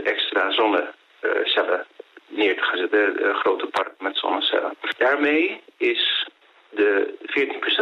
extra 0.03 0.51
zonnecellen 0.51 1.85
neer 2.27 2.55
te 2.55 2.63
gaan 2.63 2.77
zetten, 2.77 3.35
grote 3.35 3.65
parken 3.65 3.95
met 3.99 4.17
zonnecellen. 4.17 4.75
Daarmee 4.97 5.61
is 5.77 6.27
de 6.69 7.13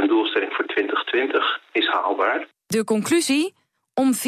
14% 0.04 0.08
doelstelling 0.08 0.54
voor 0.54 0.66
2020 0.66 1.60
is 1.60 1.63
haalbaar. 2.02 2.48
De 2.66 2.84
conclusie? 2.84 3.54
Om 3.94 4.14
14% 4.16 4.20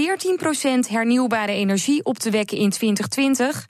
hernieuwbare 0.90 1.52
energie 1.52 2.04
op 2.04 2.18
te 2.18 2.30
wekken 2.30 2.58
in 2.58 2.70
2020 2.70 3.68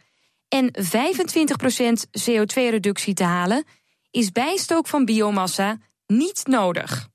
en 0.47 0.71
25% 0.81 2.29
CO2-reductie 2.29 3.13
te 3.13 3.23
halen, 3.23 3.65
is 4.12 4.31
bijstook 4.31 4.88
van 4.88 5.05
biomassa 5.05 5.77
niet 6.08 6.41
nodig. 6.47 7.08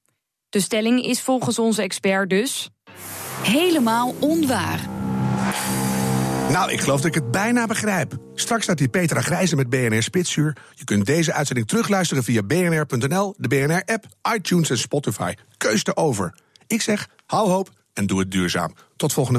De 0.49 0.61
stelling 0.61 1.05
is 1.05 1.21
volgens 1.21 1.59
onze 1.59 1.83
expert 1.83 2.31
dus. 2.31 2.71
Helemaal 3.43 4.15
onwaar. 4.21 4.89
Nou, 6.51 6.73
ik 6.73 6.81
geloof 6.81 7.01
dat 7.01 7.07
ik 7.07 7.15
het 7.15 7.31
bijna 7.31 7.67
begrijp. 7.67 8.13
Straks 8.35 8.63
staat 8.63 8.79
hier 8.79 8.89
Petra 8.89 9.21
Grijze 9.21 9.57
met 9.57 9.71
BNR 9.71 10.03
Spitsuur. 10.03 10.57
Je 10.75 10.85
kunt 10.85 11.07
deze 11.07 11.33
uitzending 11.33 11.69
terugluisteren 11.69 12.25
via 12.25 12.43
bnr.nl, 12.43 13.35
de 13.39 13.49
BNR-app, 13.49 14.05
iTunes 14.35 14.71
en 14.71 14.79
Spotify. 14.79 15.35
Keus 15.57 15.97
over. 15.97 16.35
Ik 16.71 16.83
zeg, 16.83 17.09
hou 17.27 17.49
hoop 17.49 17.71
en 17.93 18.07
doe 18.07 18.19
het 18.19 18.31
duurzaam. 18.31 18.75
Tot 18.97 19.13
volgende 19.13 19.39